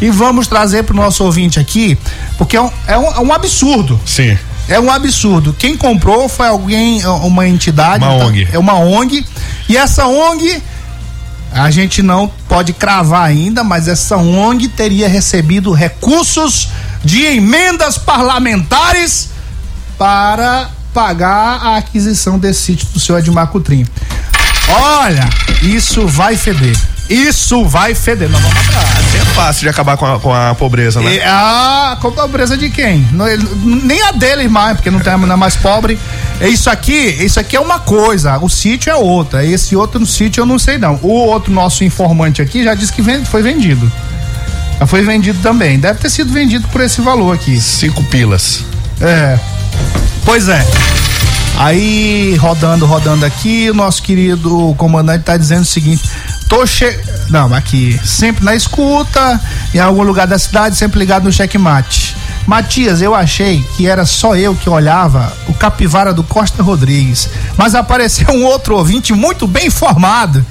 [0.00, 1.96] E vamos trazer para o nosso ouvinte aqui,
[2.36, 4.00] porque é um, é um, é um absurdo.
[4.04, 4.36] Sim.
[4.68, 5.54] É um absurdo.
[5.56, 8.02] Quem comprou foi alguém, uma entidade.
[8.02, 8.48] Uma então, ONG.
[8.52, 9.24] É uma ONG.
[9.68, 10.60] E essa ONG,
[11.52, 16.68] a gente não pode cravar ainda, mas essa ONG teria recebido recursos
[17.04, 19.28] de emendas parlamentares
[19.96, 23.84] para pagar a aquisição desse sítio do senhor Edmar Cutrim.
[24.68, 25.28] Olha,
[25.62, 26.74] isso vai feder.
[27.10, 28.30] Isso vai feder.
[28.30, 29.14] Nós vamos atrás.
[29.14, 31.16] É fácil de acabar com a, com a pobreza, né?
[31.16, 33.06] E a com a pobreza de quem?
[33.12, 35.98] Não, ele- nem a dele mais, porque não tem é mais pobre.
[36.40, 39.44] É Isso aqui, isso aqui é uma coisa, o sítio é outra.
[39.44, 40.98] Esse outro sítio eu não sei não.
[41.02, 43.90] O outro nosso informante aqui já disse que vende- foi vendido.
[44.80, 45.78] Já foi vendido também.
[45.78, 47.60] Deve ter sido vendido por esse valor aqui.
[47.60, 48.64] Cinco pilas.
[49.00, 49.38] É.
[50.24, 50.64] Pois é.
[51.56, 56.02] Aí, rodando, rodando aqui, o nosso querido comandante tá dizendo o seguinte:
[56.48, 56.98] tô che...
[57.30, 59.40] Não, aqui, sempre na escuta,
[59.72, 62.16] em algum lugar da cidade, sempre ligado no checkmate.
[62.46, 67.74] Matias, eu achei que era só eu que olhava o capivara do Costa Rodrigues, mas
[67.74, 70.44] apareceu um outro ouvinte muito bem informado.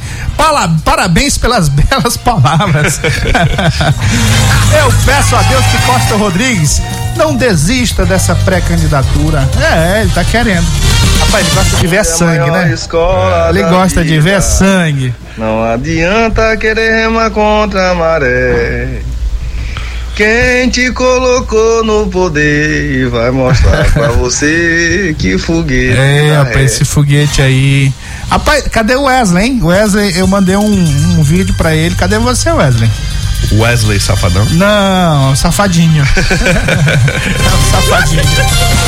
[0.83, 2.99] Parabéns pelas belas palavras.
[3.03, 6.81] eu peço a Deus que Costa Rodrigues
[7.15, 9.47] não desista dessa pré-candidatura.
[9.59, 10.65] É, ele tá querendo.
[11.19, 12.75] Rapaz, ele gosta de ver sangue, né?
[13.49, 15.13] Ele gosta de ver sangue.
[15.37, 19.01] Não adianta querer remar contra a maré.
[20.15, 25.97] Quem te colocou no poder vai mostrar pra você que foguete.
[25.97, 27.91] É, tá rapaz, esse foguete aí.
[28.29, 29.59] Rapaz, cadê o Wesley, hein?
[29.63, 30.65] Wesley, eu mandei um,
[31.17, 31.95] um vídeo pra ele.
[31.95, 32.89] Cadê você, Wesley?
[33.51, 34.45] Wesley Safadão.
[34.51, 36.03] Não, safadinho.
[36.03, 36.07] É
[37.55, 38.23] o safadinho.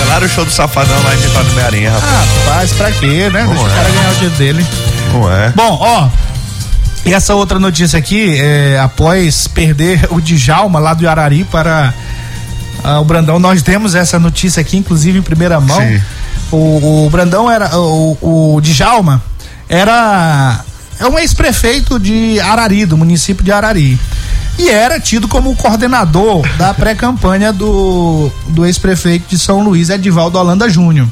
[0.09, 2.45] Lá no show do Safadão lá em Vitória do Mearinha, rapaz.
[2.45, 3.45] Rapaz, pra quê, né?
[3.45, 4.65] Deixa o cara ganhar o dinheiro dele.
[5.11, 5.49] Não é?
[5.55, 6.09] Bom, ó.
[7.05, 11.93] E essa outra notícia aqui, é, após perder o Djalma lá do Arari para
[12.83, 15.79] ah, o Brandão, nós temos essa notícia aqui, inclusive em primeira mão.
[15.79, 16.01] Sim.
[16.51, 17.77] O, o Brandão era.
[17.77, 19.21] O, o Djalma
[19.67, 20.63] era.
[20.99, 23.99] É um ex-prefeito de Arari, do município de Arari.
[24.57, 30.37] E era tido como o coordenador da pré-campanha do, do ex-prefeito de São Luís, Edivaldo
[30.37, 31.07] Holanda Júnior.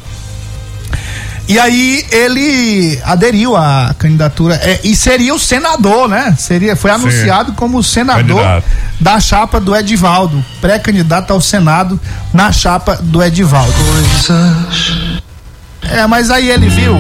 [1.48, 6.34] E aí ele aderiu à candidatura é, e seria o senador, né?
[6.40, 8.66] Seria, foi anunciado como o senador Candidato.
[9.00, 12.00] da chapa do Edivaldo, pré-candidato ao Senado
[12.34, 13.74] na chapa do Edivaldo.
[15.94, 16.98] É, mas aí ele viu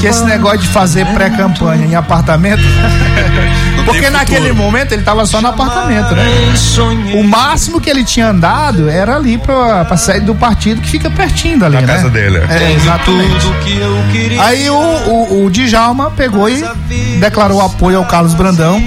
[0.00, 2.62] que esse negócio de fazer pré-campanha em apartamento.
[3.84, 6.24] Porque naquele momento ele tava só no apartamento, né?
[7.14, 11.08] O máximo que ele tinha andado era ali pra, pra sede do partido que fica
[11.08, 11.86] pertinho dali, Na né?
[11.86, 12.64] casa dele, é.
[12.64, 13.46] É, exatamente.
[14.40, 16.64] Aí o, o, o Djalma pegou e
[17.20, 18.82] declarou apoio ao Carlos Brandão.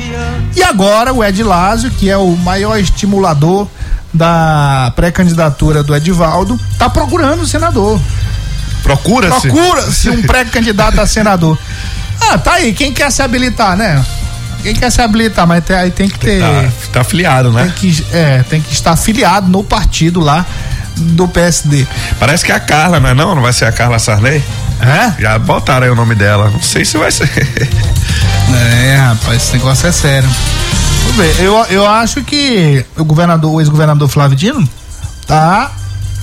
[0.55, 3.67] E agora o Ed Lázio, que é o maior estimulador
[4.13, 7.99] da pré-candidatura do Edivaldo, tá procurando o senador.
[8.83, 9.49] Procura-se.
[9.49, 11.57] Procura-se um pré-candidato a senador.
[12.21, 12.73] Ah, tá aí.
[12.73, 14.03] Quem quer se habilitar, né?
[14.61, 16.41] Quem quer se habilitar, mas tem- aí tem que ter.
[16.41, 17.63] Tá, tá afiliado, né?
[17.79, 20.45] Tem que, é, tem que estar afiliado no partido lá
[20.97, 21.87] do PSD.
[22.19, 23.35] Parece que é a Carla, não é não?
[23.35, 24.43] Não vai ser a Carla Sarney?
[24.81, 25.21] É?
[25.21, 26.49] Já botaram aí o nome dela.
[26.49, 27.29] Não sei se vai ser.
[28.51, 30.27] É, rapaz, esse negócio é sério.
[31.03, 34.67] Vamos ver, eu, eu acho que o governador, o ex-governador Flávio Dino
[35.27, 35.71] tá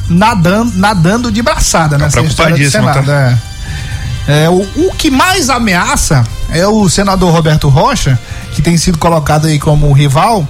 [0.09, 3.07] nadando, nadando de braçada nessa história do preocupadíssimo, Senado.
[3.07, 3.38] tá?
[3.42, 3.57] É.
[4.28, 8.18] É, o, o que mais ameaça é o senador Roberto Rocha,
[8.52, 10.46] que tem sido colocado aí como rival,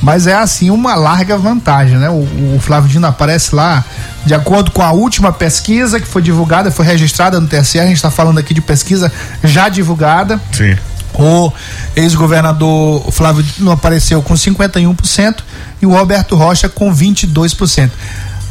[0.00, 2.08] mas é assim uma larga vantagem, né?
[2.08, 3.84] O, o Flávio Dino aparece lá,
[4.24, 7.96] de acordo com a última pesquisa que foi divulgada, foi registrada no TSE, a gente
[7.96, 9.10] está falando aqui de pesquisa
[9.42, 10.40] já divulgada.
[10.52, 10.76] Sim.
[11.14, 11.50] O
[11.96, 15.38] ex-governador Flávio Dino apareceu com 51%
[15.82, 17.90] e o Roberto Rocha com 22%.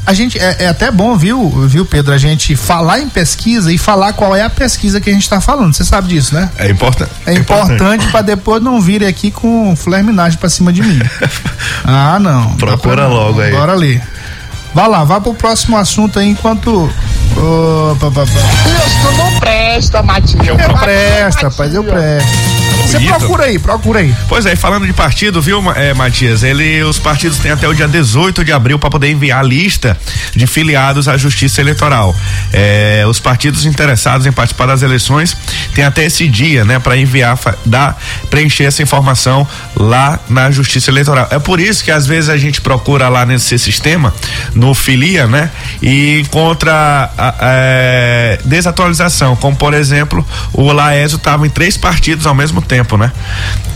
[0.08, 3.78] A gente é, é até bom, viu, viu, Pedro, a gente falar em pesquisa e
[3.78, 5.74] falar qual é a pesquisa que a gente está falando.
[5.76, 6.50] Você sabe disso, né?
[6.58, 7.12] É importante.
[7.26, 11.00] É importante para depois não vir aqui com flerminagem para cima de mim.
[11.90, 12.56] Ah, não.
[12.56, 13.52] Procura pra- logo aí.
[13.52, 14.02] Bora ali.
[14.74, 16.70] Vai lá, vai pro próximo assunto aí enquanto.
[17.36, 18.26] Ô, pá, pá, pá.
[18.26, 20.44] Isso não presta, Matinho.
[20.46, 22.57] Eu presto, rapaz, eu presto.
[22.88, 23.18] Você Bonito.
[23.18, 24.16] procura aí, procura aí.
[24.30, 26.42] Pois é, falando de partido, viu, é, Matias?
[26.42, 29.98] Ele, os partidos têm até o dia 18 de abril para poder enviar a lista
[30.34, 32.16] de filiados à Justiça Eleitoral.
[32.54, 35.36] É, os partidos interessados em participar das eleições
[35.76, 39.46] têm até esse dia, né, para enviar, dar, preencher essa informação
[39.76, 41.28] lá na Justiça Eleitoral.
[41.30, 44.14] É por isso que às vezes a gente procura lá nesse sistema,
[44.56, 45.52] no Filia, né,
[45.82, 52.34] e encontra a- é, desatualização, como por exemplo, o Laésio estava em três partidos ao
[52.34, 53.12] mesmo tempo, né?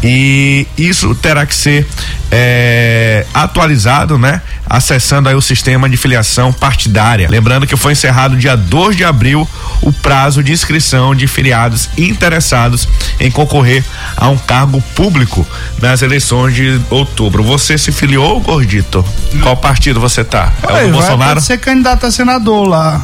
[0.03, 1.87] E isso terá que ser
[2.31, 4.41] é, atualizado, né?
[4.67, 7.27] Acessando aí o sistema de filiação partidária.
[7.29, 9.47] Lembrando que foi encerrado dia 2 de abril
[9.81, 12.87] o prazo de inscrição de filiados interessados
[13.19, 13.83] em concorrer
[14.15, 15.45] a um cargo público
[15.81, 17.43] nas eleições de outubro.
[17.43, 19.03] Você se filiou, Gordito?
[19.41, 20.53] Qual partido você tá?
[20.67, 21.41] É o Bolsonaro?
[21.41, 23.01] ser candidato a senador lá.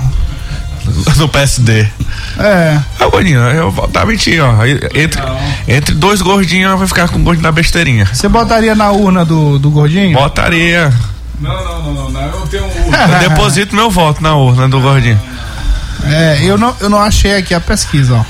[1.18, 1.88] No PSD.
[2.40, 2.80] É.
[3.00, 4.66] Ah, gordinho, eu vou tá mentir, ó.
[4.66, 5.22] Entre,
[5.68, 8.06] entre dois gordinhos, vai ficar com o gordinho da besteirinha.
[8.06, 10.18] Você botaria na urna do, do gordinho?
[10.18, 10.94] Botaria.
[11.40, 12.22] Não, não, não, não, não.
[12.22, 13.14] Eu tenho um.
[13.14, 15.20] Eu deposito meu voto na urna do gordinho.
[16.06, 18.26] É, eu não, eu não achei aqui a pesquisa, ó.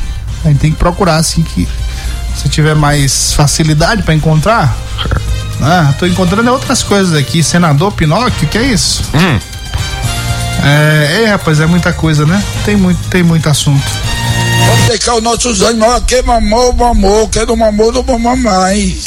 [0.46, 1.68] A gente tem que procurar assim que
[2.36, 4.76] se tiver mais facilidade pra encontrar.
[5.62, 7.44] Ah, tô encontrando outras coisas aqui.
[7.44, 9.04] Senador Pinóquio, que é isso?
[9.14, 9.40] Hum.
[10.64, 12.44] É, é, rapaz, é muita coisa, né?
[12.66, 13.86] Tem muito, tem muito assunto.
[14.68, 19.04] Vamos deixar os nossos animais aqui, mamou, mamou, quero mamou, não mamar mais.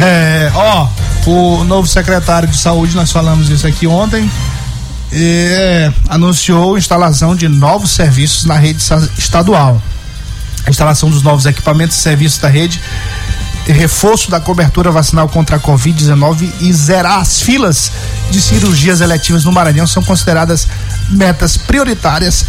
[0.00, 0.88] É, ó,
[1.26, 4.30] o novo secretário de saúde, nós falamos isso aqui ontem,
[5.12, 8.82] é, anunciou a instalação de novos serviços na rede
[9.16, 9.80] estadual.
[10.66, 12.80] A instalação dos novos equipamentos e serviços da rede,
[13.66, 17.90] reforço da cobertura vacinal contra a Covid-19 e zerar as filas
[18.30, 20.66] de cirurgias eletivas no Maranhão são consideradas
[21.08, 22.44] metas prioritárias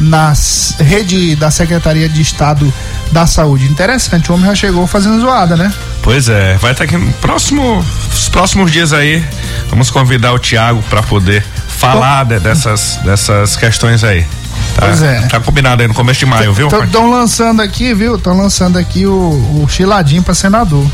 [0.00, 0.32] na
[0.78, 2.72] rede da Secretaria de Estado
[3.12, 3.66] da Saúde.
[3.66, 5.72] Interessante, o homem já chegou fazendo zoada, né?
[6.02, 9.24] Pois é, vai estar aqui no próximo, os próximos dias aí.
[9.70, 14.26] Vamos convidar o Tiago para poder falar de- dessas, dessas questões aí.
[14.74, 15.20] Tá, Pois é.
[15.28, 16.68] Tá combinado aí no começo de maio, viu?
[16.68, 18.16] Estão lançando aqui, viu?
[18.16, 20.86] Estão lançando aqui o, o Chiladinho pra senador.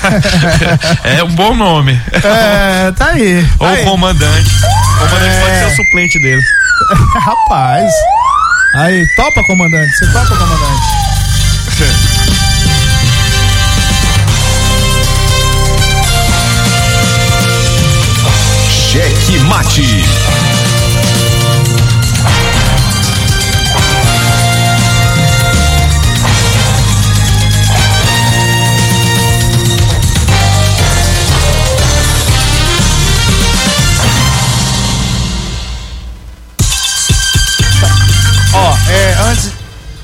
[1.04, 2.00] é um bom nome.
[2.12, 3.46] É, tá aí.
[3.58, 3.82] Ou Aí.
[3.82, 4.50] o comandante.
[4.50, 6.42] O comandante pode ser o suplente dele.
[7.20, 7.92] Rapaz.
[8.76, 9.92] Aí, topa, comandante.
[9.96, 11.00] Você topa, comandante?
[18.90, 20.04] Cheque Mate.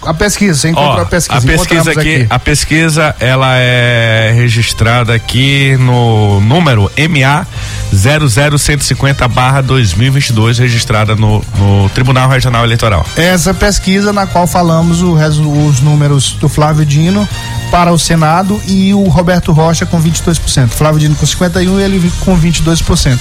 [0.07, 1.39] A pesquisa, você encontrou Ó, a pesquisa.
[1.39, 7.47] a pesquisa encontramos aqui, a pesquisa, ela é registrada aqui no número MA
[7.93, 13.05] 00150 barra 2022, registrada no, no Tribunal Regional Eleitoral.
[13.17, 17.29] Essa pesquisa na qual falamos o os números do Flávio Dino
[17.71, 20.69] para o Senado e o Roberto Rocha com 22%.
[20.69, 23.19] Flávio Dino com 51 e ele com 22%.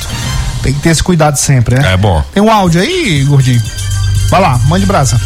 [0.62, 1.94] Tem que ter esse cuidado sempre, né?
[1.94, 2.24] É bom.
[2.34, 3.62] Tem um áudio aí, gordinho?
[4.30, 5.20] Vai lá, mande brasa.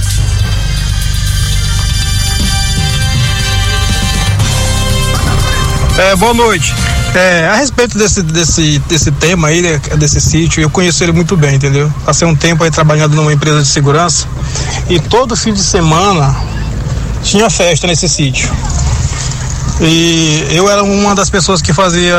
[6.00, 6.74] É, boa noite.
[7.14, 11.36] É, a respeito desse, desse, desse tema aí, né, desse sítio, eu conheço ele muito
[11.36, 11.92] bem, entendeu?
[12.06, 14.26] Passei um tempo aí trabalhando numa empresa de segurança
[14.90, 16.34] e todo fim de semana
[17.22, 18.50] tinha festa nesse sítio.
[19.82, 22.18] E eu era uma das pessoas que fazia,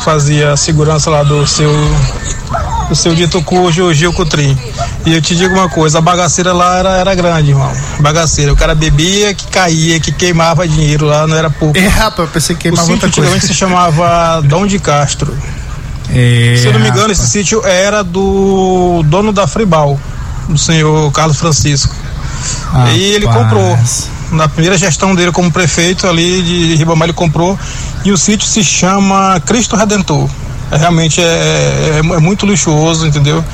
[0.00, 1.72] fazia segurança lá do seu,
[2.88, 4.58] do seu dito cujo Gil Cutrim.
[5.06, 7.72] E eu te digo uma coisa, a bagaceira lá era, era grande, irmão.
[8.00, 8.52] Bagaceira.
[8.52, 11.78] O cara bebia, que caía, que queimava dinheiro lá, não era pouco.
[11.78, 13.06] É, rapaz, eu pensei que O queimava sítio coisa.
[13.20, 15.34] antigamente se chamava Dom de Castro.
[16.10, 17.18] É, Se eu não me engano, rapaz.
[17.18, 19.98] esse sítio era do dono da Fribal,
[20.48, 21.94] do senhor Carlos Francisco.
[22.94, 23.42] e ele Rapaz.
[23.44, 23.78] comprou.
[24.32, 27.58] Na primeira gestão dele como prefeito ali de Ribamar, ele comprou.
[28.04, 30.28] E o sítio se chama Cristo Redentor.
[30.70, 33.44] É, realmente é, é- é muito luxuoso, entendeu?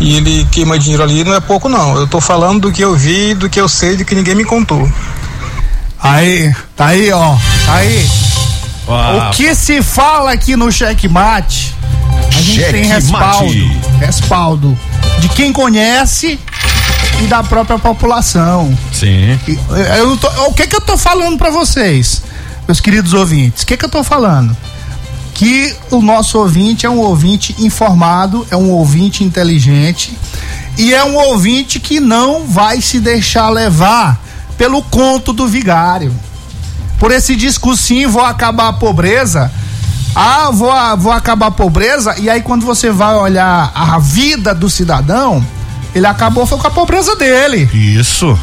[0.00, 1.96] E ele queima dinheiro ali, não é pouco não.
[1.96, 4.44] Eu tô falando do que eu vi, do que eu sei, do que ninguém me
[4.44, 4.88] contou.
[6.00, 7.36] Aí, tá aí, ó.
[7.66, 8.08] Tá aí.
[8.86, 9.28] Uau.
[9.28, 11.74] O que se fala aqui no checkmate,
[12.28, 12.88] a gente tem Checkmate.
[12.88, 13.70] respaldo.
[13.98, 14.78] Respaldo
[15.18, 16.38] de quem conhece
[17.20, 18.76] e da própria população.
[18.92, 19.38] Sim.
[19.98, 22.22] Eu não tô- o que que eu tô falando pra vocês,
[22.68, 23.64] meus queridos ouvintes?
[23.64, 24.56] O que que eu tô falando?
[25.38, 30.18] Que o nosso ouvinte é um ouvinte informado, é um ouvinte inteligente
[30.76, 34.20] e é um ouvinte que não vai se deixar levar
[34.56, 36.12] pelo conto do vigário.
[36.98, 39.48] Por esse discursinho, vou acabar a pobreza.
[40.12, 42.16] Ah, vou, vou acabar a pobreza.
[42.18, 45.46] E aí, quando você vai olhar a vida do cidadão,
[45.94, 47.70] ele acabou foi com a pobreza dele.
[47.72, 48.36] Isso.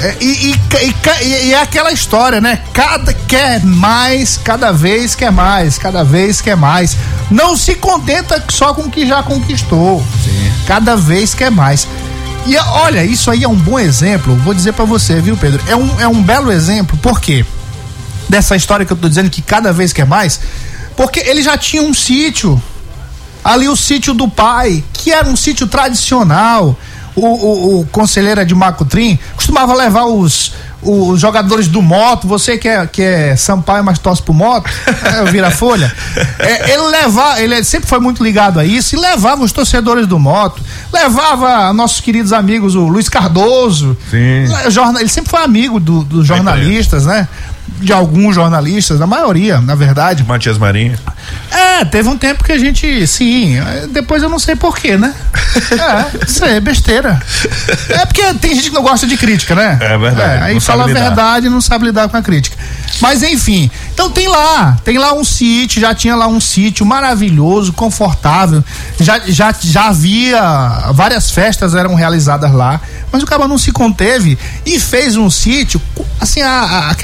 [0.00, 2.60] É, e, e, e, e- é aquela história, né?
[2.72, 6.96] Cada quer mais, cada vez quer mais, cada vez quer mais.
[7.30, 10.04] Não se contenta só com o que já conquistou.
[10.66, 11.86] Cada vez quer mais.
[12.46, 14.36] E olha, isso aí é um bom exemplo.
[14.36, 15.60] Vou dizer pra você, viu, Pedro?
[15.66, 16.96] É um, é um belo exemplo.
[16.98, 17.44] Por quê?
[18.28, 20.40] Dessa história que eu tô dizendo que cada vez quer mais.
[20.96, 22.60] Porque ele já tinha um sítio
[23.44, 26.78] ali o sítio do pai, que era um sítio tradicional.
[27.18, 30.52] O, o, o conselheiro de Macutrim costumava levar os,
[30.82, 32.26] os jogadores do moto.
[32.28, 34.70] Você que é, que é Sampaio, mas torce pro moto,
[35.04, 35.92] é, vira folha.
[36.38, 40.18] É, ele levava, ele sempre foi muito ligado a isso e levava os torcedores do
[40.18, 40.62] moto,
[40.92, 43.96] levava nossos queridos amigos, o Luiz Cardoso.
[44.10, 44.44] Sim.
[44.98, 47.26] Ele sempre foi amigo do- dos jornalistas, né?
[47.80, 50.24] De alguns jornalistas, da maioria, na verdade.
[50.24, 50.98] Matias Marinho.
[51.50, 55.14] É, teve um tempo que a gente, sim, é, depois eu não sei porquê, né?
[55.78, 57.20] É, isso aí é besteira.
[57.88, 59.78] É porque tem gente que não gosta de crítica, né?
[59.80, 62.56] É verdade, aí não fala a verdade e não sabe lidar com a crítica.
[63.00, 67.72] Mas enfim, então tem lá, tem lá um sítio, já tinha lá um sítio maravilhoso,
[67.72, 68.62] confortável,
[69.00, 70.40] já, já, já havia
[70.92, 72.80] várias festas eram realizadas lá,
[73.12, 75.80] mas o cara não se conteve e fez um sítio,
[76.20, 76.94] assim, a, a, a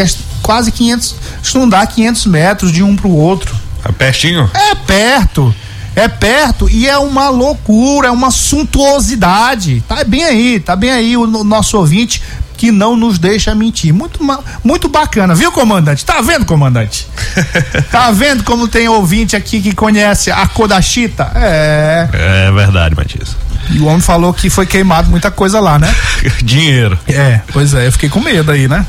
[0.45, 3.57] quase 500, se não dá 500 metros de um pro outro.
[3.83, 4.49] É pertinho?
[4.53, 5.55] É perto.
[5.97, 9.83] É perto e é uma loucura, é uma suntuosidade.
[9.89, 12.21] Tá bem aí, tá bem aí o, o nosso ouvinte
[12.57, 13.93] que não nos deixa mentir.
[13.93, 14.21] Muito,
[14.63, 16.05] muito bacana, viu, comandante?
[16.05, 17.07] Tá vendo, comandante?
[17.91, 21.31] tá vendo como tem ouvinte aqui que conhece a cor da chita?
[21.35, 22.09] É.
[22.13, 23.37] É verdade, Matias.
[23.71, 25.95] E o homem falou que foi queimado muita coisa lá, né?
[26.43, 26.99] Dinheiro.
[27.09, 28.85] É, pois é, eu fiquei com medo aí, né?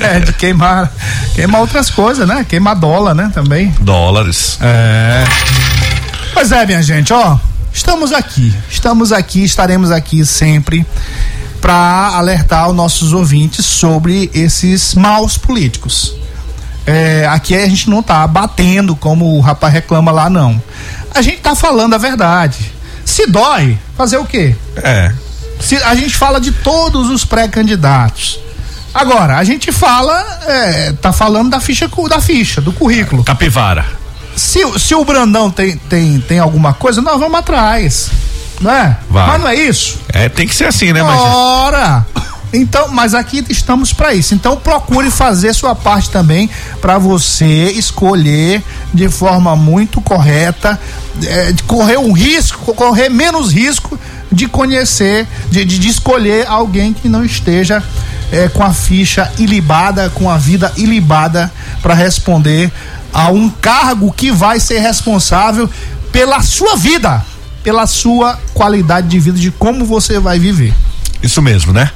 [0.00, 0.92] É, de queimar,
[1.34, 2.44] queimar outras coisas, né?
[2.48, 3.30] Queimar dólar, né?
[3.34, 3.74] Também.
[3.80, 4.58] Dólares.
[4.60, 5.24] É.
[6.34, 7.38] Pois é, minha gente, ó,
[7.72, 10.86] estamos aqui, estamos aqui, estaremos aqui sempre
[11.60, 16.14] para alertar os nossos ouvintes sobre esses maus políticos.
[16.84, 20.60] É, aqui a gente não tá batendo como o rapaz reclama lá, não.
[21.14, 22.72] A gente tá falando a verdade.
[23.04, 24.56] Se dói, fazer o quê?
[24.76, 25.12] É.
[25.60, 28.40] Se, a gente fala de todos os pré-candidatos.
[28.94, 33.24] Agora, a gente fala, é, tá falando da ficha, da ficha, do currículo.
[33.24, 33.86] Capivara.
[34.36, 38.10] Se, se o Brandão tem, tem, tem alguma coisa, nós vamos atrás.
[38.60, 38.96] Não é?
[39.10, 39.26] Vai.
[39.26, 39.98] Mas não é isso?
[40.12, 41.34] É, tem que ser assim, né, Matias?
[41.34, 42.06] Ora!
[42.52, 44.34] Então, mas aqui estamos para isso.
[44.34, 48.62] Então procure fazer sua parte também para você escolher
[48.92, 50.78] de forma muito correta,
[51.24, 53.98] é, correr um risco, correr menos risco
[54.30, 57.82] de conhecer, de, de, de escolher alguém que não esteja
[58.32, 61.52] é, com a ficha ilibada, com a vida ilibada
[61.82, 62.72] para responder
[63.12, 65.68] a um cargo que vai ser responsável
[66.10, 67.22] pela sua vida,
[67.62, 70.72] pela sua qualidade de vida, de como você vai viver.
[71.22, 71.90] Isso mesmo, né?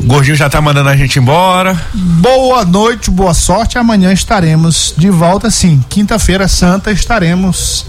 [0.00, 1.80] O Gordinho já tá mandando a gente embora.
[1.94, 3.78] Boa noite, boa sorte.
[3.78, 5.82] Amanhã estaremos de volta, sim.
[5.88, 7.86] Quinta-feira santa estaremos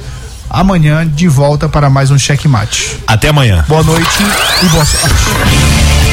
[0.47, 2.99] amanhã de volta para mais um checkmate.
[3.07, 3.65] Até amanhã.
[3.67, 4.23] Boa noite
[4.61, 6.12] e boa sorte.